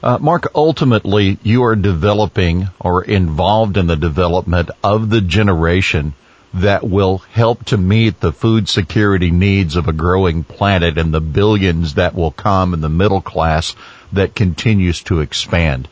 Uh, 0.01 0.17
Mark, 0.19 0.51
ultimately, 0.55 1.37
you 1.43 1.63
are 1.63 1.75
developing 1.75 2.69
or 2.79 3.03
involved 3.03 3.75
in 3.75 3.87
the 3.87 3.97
development 3.97 4.69
of 4.81 5.09
the 5.09 5.19
generation 5.19 6.13
that 6.53 6.87
will 6.87 7.17
help 7.17 7.65
to 7.65 7.77
meet 7.77 8.19
the 8.19 8.31
food 8.31 8.69
security 8.69 9.29
needs 9.29 9.75
of 9.75 9.87
a 9.87 9.93
growing 9.93 10.43
planet 10.43 10.97
and 10.97 11.13
the 11.13 11.21
billions 11.21 11.95
that 11.95 12.15
will 12.15 12.31
come 12.31 12.73
in 12.73 12.81
the 12.81 12.89
middle 12.89 13.21
class 13.21 13.75
that 14.13 14.33
continues 14.33 15.03
to 15.03 15.19
expand. 15.19 15.87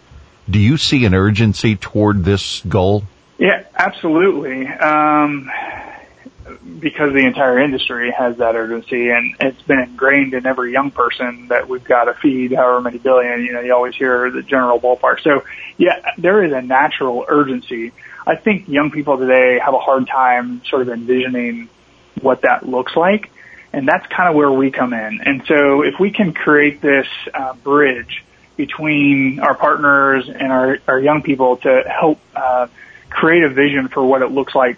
Do 0.50 0.58
you 0.58 0.78
see 0.78 1.06
an 1.06 1.14
urgency 1.14 1.76
toward 1.76 2.24
this 2.24 2.62
goal? 2.62 3.04
Yeah, 3.38 3.64
absolutely. 3.76 4.66
Um, 4.68 5.52
because 6.80 7.14
the 7.14 7.26
entire 7.26 7.60
industry 7.60 8.12
has 8.12 8.38
that 8.38 8.56
urgency 8.56 9.10
and 9.10 9.36
it's 9.40 9.62
been 9.64 9.80
ingrained 9.80 10.34
in 10.34 10.46
every 10.46 10.72
young 10.72 10.92
person 10.92 11.48
that 11.48 11.68
we've 11.68 11.84
got 11.84 12.06
to 12.06 12.14
feed 12.14 12.54
however 12.54 12.82
many 12.82 12.98
billion, 12.98 13.44
you 13.44 13.54
know, 13.54 13.62
you 13.62 13.74
always 13.74 13.96
hear 13.96 14.30
the 14.32 14.42
general 14.42 14.80
ballpark. 14.80 15.22
So 15.22 15.44
yeah, 15.78 16.14
there 16.18 16.44
is 16.44 16.52
a 16.54 16.62
natural 16.62 17.26
urgency. 17.28 17.92
I 18.26 18.36
think 18.36 18.68
young 18.68 18.92
people 18.92 19.18
today 19.18 19.60
have 19.64 19.74
a 19.74 19.80
hard 19.80 20.08
time 20.08 20.62
sort 20.66 20.84
of 20.84 20.90
envisioning 20.90 21.70
what 22.22 22.42
that 22.42 22.68
looks 22.68 22.96
like. 22.96 23.32
And 23.74 23.88
that's 23.88 24.08
kind 24.08 24.30
of 24.30 24.36
where 24.36 24.52
we 24.52 24.72
come 24.72 24.94
in. 24.94 25.22
And 25.24 25.44
so 25.46 25.84
if 25.84 26.00
we 26.00 26.12
can 26.12 26.34
create 26.34 26.82
this 26.82 27.08
uh, 27.34 27.54
bridge 27.54 28.24
between 28.56 29.40
our 29.40 29.56
partners 29.56 30.28
and 30.28 30.52
our, 30.52 30.78
our 30.88 31.00
young 31.00 31.22
people 31.22 31.58
to 31.58 31.84
help 31.88 32.20
uh, 32.36 32.68
create 33.10 33.44
a 33.44 33.50
vision 33.50 33.88
for 33.88 34.04
what 34.04 34.22
it 34.22 34.32
looks 34.32 34.56
like 34.56 34.78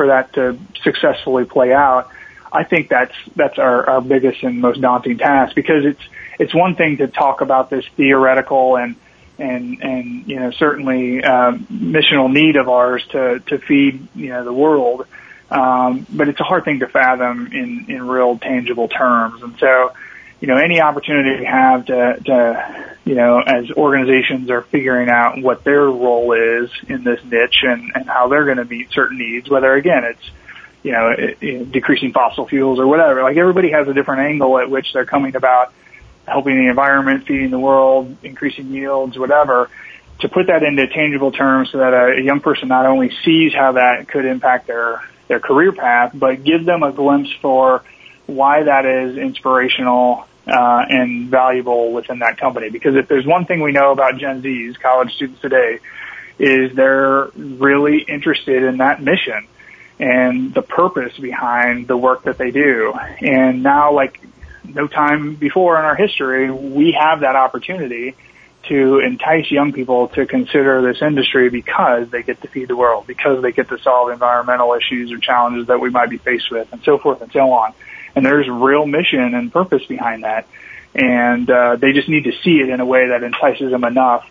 for 0.00 0.06
that 0.06 0.32
to 0.32 0.58
successfully 0.82 1.44
play 1.44 1.74
out, 1.74 2.08
I 2.50 2.64
think 2.64 2.88
that's 2.88 3.14
that's 3.36 3.58
our, 3.58 3.86
our 3.86 4.00
biggest 4.00 4.42
and 4.42 4.58
most 4.58 4.80
daunting 4.80 5.18
task 5.18 5.54
because 5.54 5.84
it's 5.84 6.00
it's 6.38 6.54
one 6.54 6.74
thing 6.74 6.96
to 6.96 7.06
talk 7.06 7.42
about 7.42 7.68
this 7.68 7.84
theoretical 7.98 8.78
and 8.78 8.96
and 9.38 9.82
and 9.82 10.26
you 10.26 10.40
know 10.40 10.52
certainly 10.52 11.22
um, 11.22 11.66
missional 11.66 12.32
need 12.32 12.56
of 12.56 12.70
ours 12.70 13.04
to 13.10 13.40
to 13.40 13.58
feed 13.58 14.08
you 14.14 14.30
know 14.30 14.42
the 14.42 14.54
world, 14.54 15.06
um, 15.50 16.06
but 16.08 16.28
it's 16.28 16.40
a 16.40 16.44
hard 16.44 16.64
thing 16.64 16.78
to 16.78 16.88
fathom 16.88 17.48
in 17.52 17.90
in 17.90 18.08
real 18.08 18.38
tangible 18.38 18.88
terms. 18.88 19.42
And 19.42 19.58
so, 19.58 19.92
you 20.40 20.48
know, 20.48 20.56
any 20.56 20.80
opportunity 20.80 21.40
we 21.40 21.44
have 21.44 21.86
to 21.86 22.20
to 22.24 22.94
you 23.04 23.14
know 23.14 23.40
as 23.40 23.70
organizations 23.72 24.50
are 24.50 24.62
figuring 24.62 25.08
out 25.08 25.40
what 25.40 25.64
their 25.64 25.84
role 25.84 26.32
is 26.32 26.70
in 26.88 27.04
this 27.04 27.20
niche 27.24 27.62
and 27.62 27.92
and 27.94 28.08
how 28.08 28.28
they're 28.28 28.46
going 28.46 28.56
to 28.56 28.64
meet 28.64 28.90
certain 28.92 29.18
needs, 29.18 29.48
whether 29.48 29.72
again 29.74 30.04
it's 30.04 30.30
you 30.82 30.92
know, 30.92 31.10
it, 31.10 31.38
it, 31.40 31.72
decreasing 31.72 32.12
fossil 32.12 32.46
fuels 32.46 32.78
or 32.78 32.86
whatever. 32.86 33.22
Like 33.22 33.36
everybody 33.36 33.70
has 33.72 33.88
a 33.88 33.94
different 33.94 34.22
angle 34.22 34.58
at 34.58 34.70
which 34.70 34.92
they're 34.92 35.04
coming 35.04 35.36
about 35.36 35.72
helping 36.26 36.56
the 36.56 36.68
environment, 36.68 37.26
feeding 37.26 37.50
the 37.50 37.58
world, 37.58 38.16
increasing 38.22 38.70
yields, 38.70 39.18
whatever, 39.18 39.68
to 40.20 40.28
put 40.28 40.46
that 40.46 40.62
into 40.62 40.86
tangible 40.86 41.32
terms 41.32 41.70
so 41.70 41.78
that 41.78 41.92
a, 41.92 42.18
a 42.18 42.20
young 42.20 42.40
person 42.40 42.68
not 42.68 42.86
only 42.86 43.10
sees 43.24 43.52
how 43.52 43.72
that 43.72 44.08
could 44.08 44.24
impact 44.24 44.66
their, 44.66 45.02
their 45.28 45.40
career 45.40 45.72
path, 45.72 46.12
but 46.14 46.44
give 46.44 46.64
them 46.64 46.82
a 46.82 46.92
glimpse 46.92 47.30
for 47.42 47.82
why 48.26 48.62
that 48.62 48.86
is 48.86 49.16
inspirational 49.16 50.26
uh, 50.50 50.84
and 50.88 51.30
valuable 51.30 51.92
within 51.92 52.20
that 52.20 52.38
company. 52.38 52.70
Because 52.70 52.96
if 52.96 53.08
there's 53.08 53.26
one 53.26 53.46
thing 53.46 53.60
we 53.62 53.72
know 53.72 53.92
about 53.92 54.18
Gen 54.18 54.42
Zs, 54.42 54.78
college 54.80 55.14
students 55.14 55.40
today, 55.40 55.78
is 56.38 56.74
they're 56.74 57.28
really 57.36 57.98
interested 58.02 58.62
in 58.62 58.78
that 58.78 59.02
mission 59.02 59.46
and 59.98 60.54
the 60.54 60.62
purpose 60.62 61.16
behind 61.18 61.86
the 61.86 61.96
work 61.96 62.24
that 62.24 62.38
they 62.38 62.50
do. 62.50 62.94
And 63.20 63.62
now, 63.62 63.92
like 63.92 64.20
no 64.64 64.86
time 64.88 65.34
before 65.34 65.78
in 65.78 65.84
our 65.84 65.94
history, 65.94 66.50
we 66.50 66.96
have 66.98 67.20
that 67.20 67.36
opportunity 67.36 68.16
to 68.68 68.98
entice 68.98 69.50
young 69.50 69.72
people 69.72 70.08
to 70.08 70.26
consider 70.26 70.82
this 70.82 71.02
industry 71.02 71.50
because 71.50 72.08
they 72.10 72.22
get 72.22 72.40
to 72.42 72.48
feed 72.48 72.68
the 72.68 72.76
world, 72.76 73.06
because 73.06 73.42
they 73.42 73.52
get 73.52 73.68
to 73.68 73.78
solve 73.78 74.10
environmental 74.10 74.74
issues 74.74 75.12
or 75.12 75.18
challenges 75.18 75.66
that 75.68 75.80
we 75.80 75.90
might 75.90 76.10
be 76.10 76.18
faced 76.18 76.50
with, 76.50 76.70
and 76.72 76.82
so 76.82 76.98
forth 76.98 77.20
and 77.22 77.32
so 77.32 77.52
on. 77.52 77.72
And 78.14 78.24
there's 78.24 78.48
real 78.48 78.86
mission 78.86 79.34
and 79.34 79.52
purpose 79.52 79.84
behind 79.86 80.24
that. 80.24 80.46
And 80.94 81.48
uh, 81.48 81.76
they 81.76 81.92
just 81.92 82.08
need 82.08 82.24
to 82.24 82.32
see 82.42 82.60
it 82.60 82.68
in 82.68 82.80
a 82.80 82.86
way 82.86 83.08
that 83.08 83.22
entices 83.22 83.70
them 83.70 83.84
enough 83.84 84.28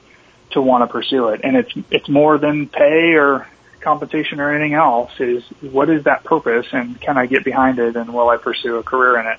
to 0.51 0.61
want 0.61 0.83
to 0.83 0.87
pursue 0.91 1.29
it. 1.29 1.41
And 1.43 1.55
it's 1.55 1.71
it's 1.89 2.09
more 2.09 2.37
than 2.37 2.67
pay 2.67 3.13
or 3.15 3.47
compensation 3.79 4.39
or 4.39 4.53
anything 4.53 4.73
else. 4.73 5.11
Is 5.19 5.43
what 5.61 5.89
is 5.89 6.03
that 6.03 6.23
purpose, 6.23 6.67
and 6.71 6.99
can 6.99 7.17
I 7.17 7.27
get 7.27 7.43
behind 7.43 7.79
it, 7.79 7.95
and 7.95 8.13
will 8.13 8.29
I 8.29 8.37
pursue 8.37 8.77
a 8.77 8.83
career 8.83 9.19
in 9.19 9.27
it? 9.27 9.37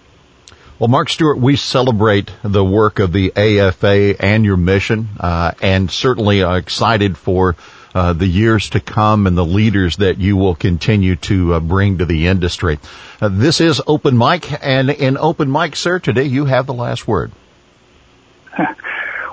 Well, 0.79 0.89
Mark 0.89 1.11
Stewart, 1.11 1.39
we 1.39 1.57
celebrate 1.57 2.33
the 2.43 2.65
work 2.65 3.01
of 3.01 3.13
the 3.13 3.35
AFA 3.37 4.17
and 4.19 4.47
your 4.47 4.57
mission, 4.57 5.11
uh, 5.21 5.53
and 5.61 5.91
certainly 5.91 6.43
are 6.43 6.57
excited 6.57 7.19
for 7.19 7.55
uh, 7.95 8.13
the 8.13 8.27
years 8.27 8.71
to 8.71 8.81
come 8.81 9.27
and 9.27 9.37
the 9.37 9.45
leaders 9.45 9.97
that 9.97 10.19
you 10.19 10.37
will 10.37 10.55
continue 10.55 11.17
to 11.17 11.55
uh, 11.55 11.61
bring 11.61 11.99
to 11.99 12.05
the 12.05 12.29
industry. 12.29 12.79
Uh, 13.21 13.29
this 13.31 13.61
is 13.61 13.81
Open 13.87 14.17
Mic, 14.17 14.47
and 14.65 14.91
in 14.91 15.17
Open 15.17 15.51
Mic, 15.51 15.77
sir, 15.77 15.99
today 15.99 16.25
you 16.25 16.45
have 16.45 16.67
the 16.67 16.75
last 16.75 17.07
word. 17.07 17.33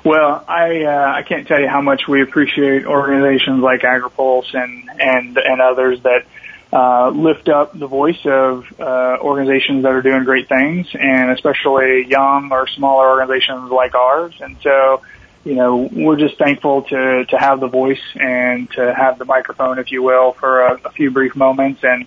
Well, 0.07 0.41
I 0.47 0.83
uh, 0.83 1.13
I 1.17 1.23
can't 1.23 1.49
tell 1.49 1.59
you 1.59 1.67
how 1.67 1.81
much 1.81 2.07
we 2.07 2.21
appreciate 2.21 2.85
organizations 2.85 3.61
like 3.61 3.81
AgriPulse 3.81 4.53
and 4.53 4.89
and 4.97 5.37
and 5.37 5.59
others 5.59 6.01
that 6.03 6.23
uh, 6.71 7.09
lift 7.09 7.49
up 7.49 7.77
the 7.77 7.87
voice 7.87 8.25
of 8.25 8.65
uh, 8.79 9.17
organizations 9.19 9.83
that 9.83 9.91
are 9.91 10.01
doing 10.01 10.23
great 10.23 10.47
things, 10.47 10.87
and 10.93 11.31
especially 11.31 12.05
young 12.07 12.49
or 12.51 12.67
smaller 12.67 13.09
organizations 13.09 13.69
like 13.69 13.95
ours. 13.95 14.33
And 14.39 14.55
so, 14.61 15.01
you 15.47 15.55
know, 15.55 15.89
we're 15.89 16.17
just 16.17 16.37
thankful 16.37 16.81
to 16.83 17.25
to 17.25 17.37
have 17.37 17.61
the 17.61 17.67
voice 17.67 18.01
and 18.15 18.69
to 18.71 18.93
have 18.93 19.17
the 19.17 19.23
microphone, 19.23 19.79
if 19.79 19.91
you 19.93 20.03
will, 20.03 20.33
for 20.33 20.59
a, 20.59 20.81
a 20.83 20.91
few 20.91 21.09
brief 21.09 21.37
moments 21.37 21.79
and 21.83 22.05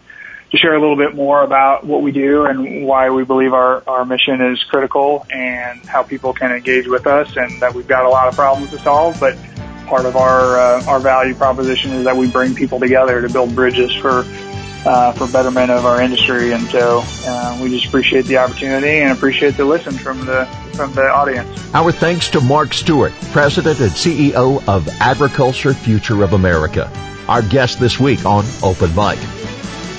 to 0.51 0.59
share 0.59 0.75
a 0.75 0.81
little 0.81 0.97
bit 0.97 1.15
more 1.15 1.43
about 1.43 1.87
what 1.87 2.03
we 2.03 2.13
do 2.13 2.45
and 2.45 2.85
why 2.85 3.09
we 3.09 3.25
believe 3.25 3.55
our, 3.55 3.83
our 3.89 4.05
mission 4.05 4.43
is 4.53 4.63
critical 4.65 5.25
and 5.31 5.81
how 5.83 6.03
people 6.03 6.35
can 6.35 6.53
engage 6.53 6.87
with 6.87 7.07
us 7.07 7.35
and 7.37 7.63
that 7.63 7.75
we've 7.75 7.89
got 7.89 8.05
a 8.05 8.09
lot 8.11 8.29
of 8.29 8.35
problems 8.35 8.71
to 8.73 8.79
solve. 8.81 9.19
But 9.19 9.39
part 9.87 10.05
of 10.05 10.17
our, 10.17 10.61
uh, 10.61 10.85
our 10.85 11.01
value 11.01 11.35
proposition 11.35 11.93
is 11.93 12.05
that 12.05 12.17
we 12.17 12.31
bring 12.31 12.55
people 12.55 12.79
together 12.81 13.23
to 13.23 13.29
build 13.29 13.55
bridges 13.55 13.95
for, 14.03 14.25
uh, 14.85 15.13
for 15.13 15.27
betterment 15.29 15.71
of 15.71 15.85
our 15.85 16.01
industry. 16.01 16.53
And 16.53 16.67
so, 16.69 17.03
uh, 17.05 17.59
we 17.63 17.71
just 17.71 17.87
appreciate 17.87 18.27
the 18.27 18.39
opportunity 18.39 18.99
and 18.99 19.17
appreciate 19.17 19.57
the 19.57 19.65
listen 19.65 19.93
from 19.93 20.25
the, 20.25 20.47
from 20.75 20.95
the 20.95 21.09
audience. 21.09 21.75
Our 21.75 21.93
thanks 21.93 22.29
to 22.31 22.41
Mark 22.41 22.73
Stewart, 22.73 23.13
President 23.33 23.81
and 23.81 23.91
CEO 23.91 24.67
of 24.69 24.89
Agriculture 25.01 25.75
Future 25.75 26.23
of 26.23 26.33
America. 26.33 26.91
Our 27.29 27.43
guest 27.43 27.79
this 27.79 28.01
week 28.01 28.25
on 28.25 28.45
Open 28.63 28.95
Mic. 28.95 29.19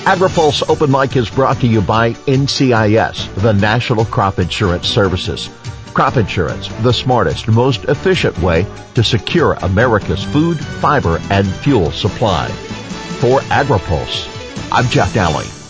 AgriPulse 0.04 0.68
Open 0.68 0.90
Mic 0.90 1.16
is 1.16 1.30
brought 1.30 1.60
to 1.60 1.68
you 1.68 1.80
by 1.80 2.12
NCIS, 2.26 3.32
the 3.36 3.52
National 3.52 4.04
Crop 4.04 4.40
Insurance 4.40 4.88
Services. 4.88 5.48
Crop 5.94 6.16
insurance, 6.16 6.68
the 6.82 6.92
smartest, 6.92 7.46
most 7.46 7.84
efficient 7.84 8.36
way 8.40 8.66
to 8.94 9.04
secure 9.04 9.52
America's 9.62 10.24
food, 10.24 10.58
fiber, 10.58 11.20
and 11.30 11.46
fuel 11.46 11.92
supply. 11.92 12.48
For 13.20 13.40
AgriPulse, 13.42 14.31
I'm 14.74 14.88
Jeff 14.88 15.12
Nalley. 15.12 15.61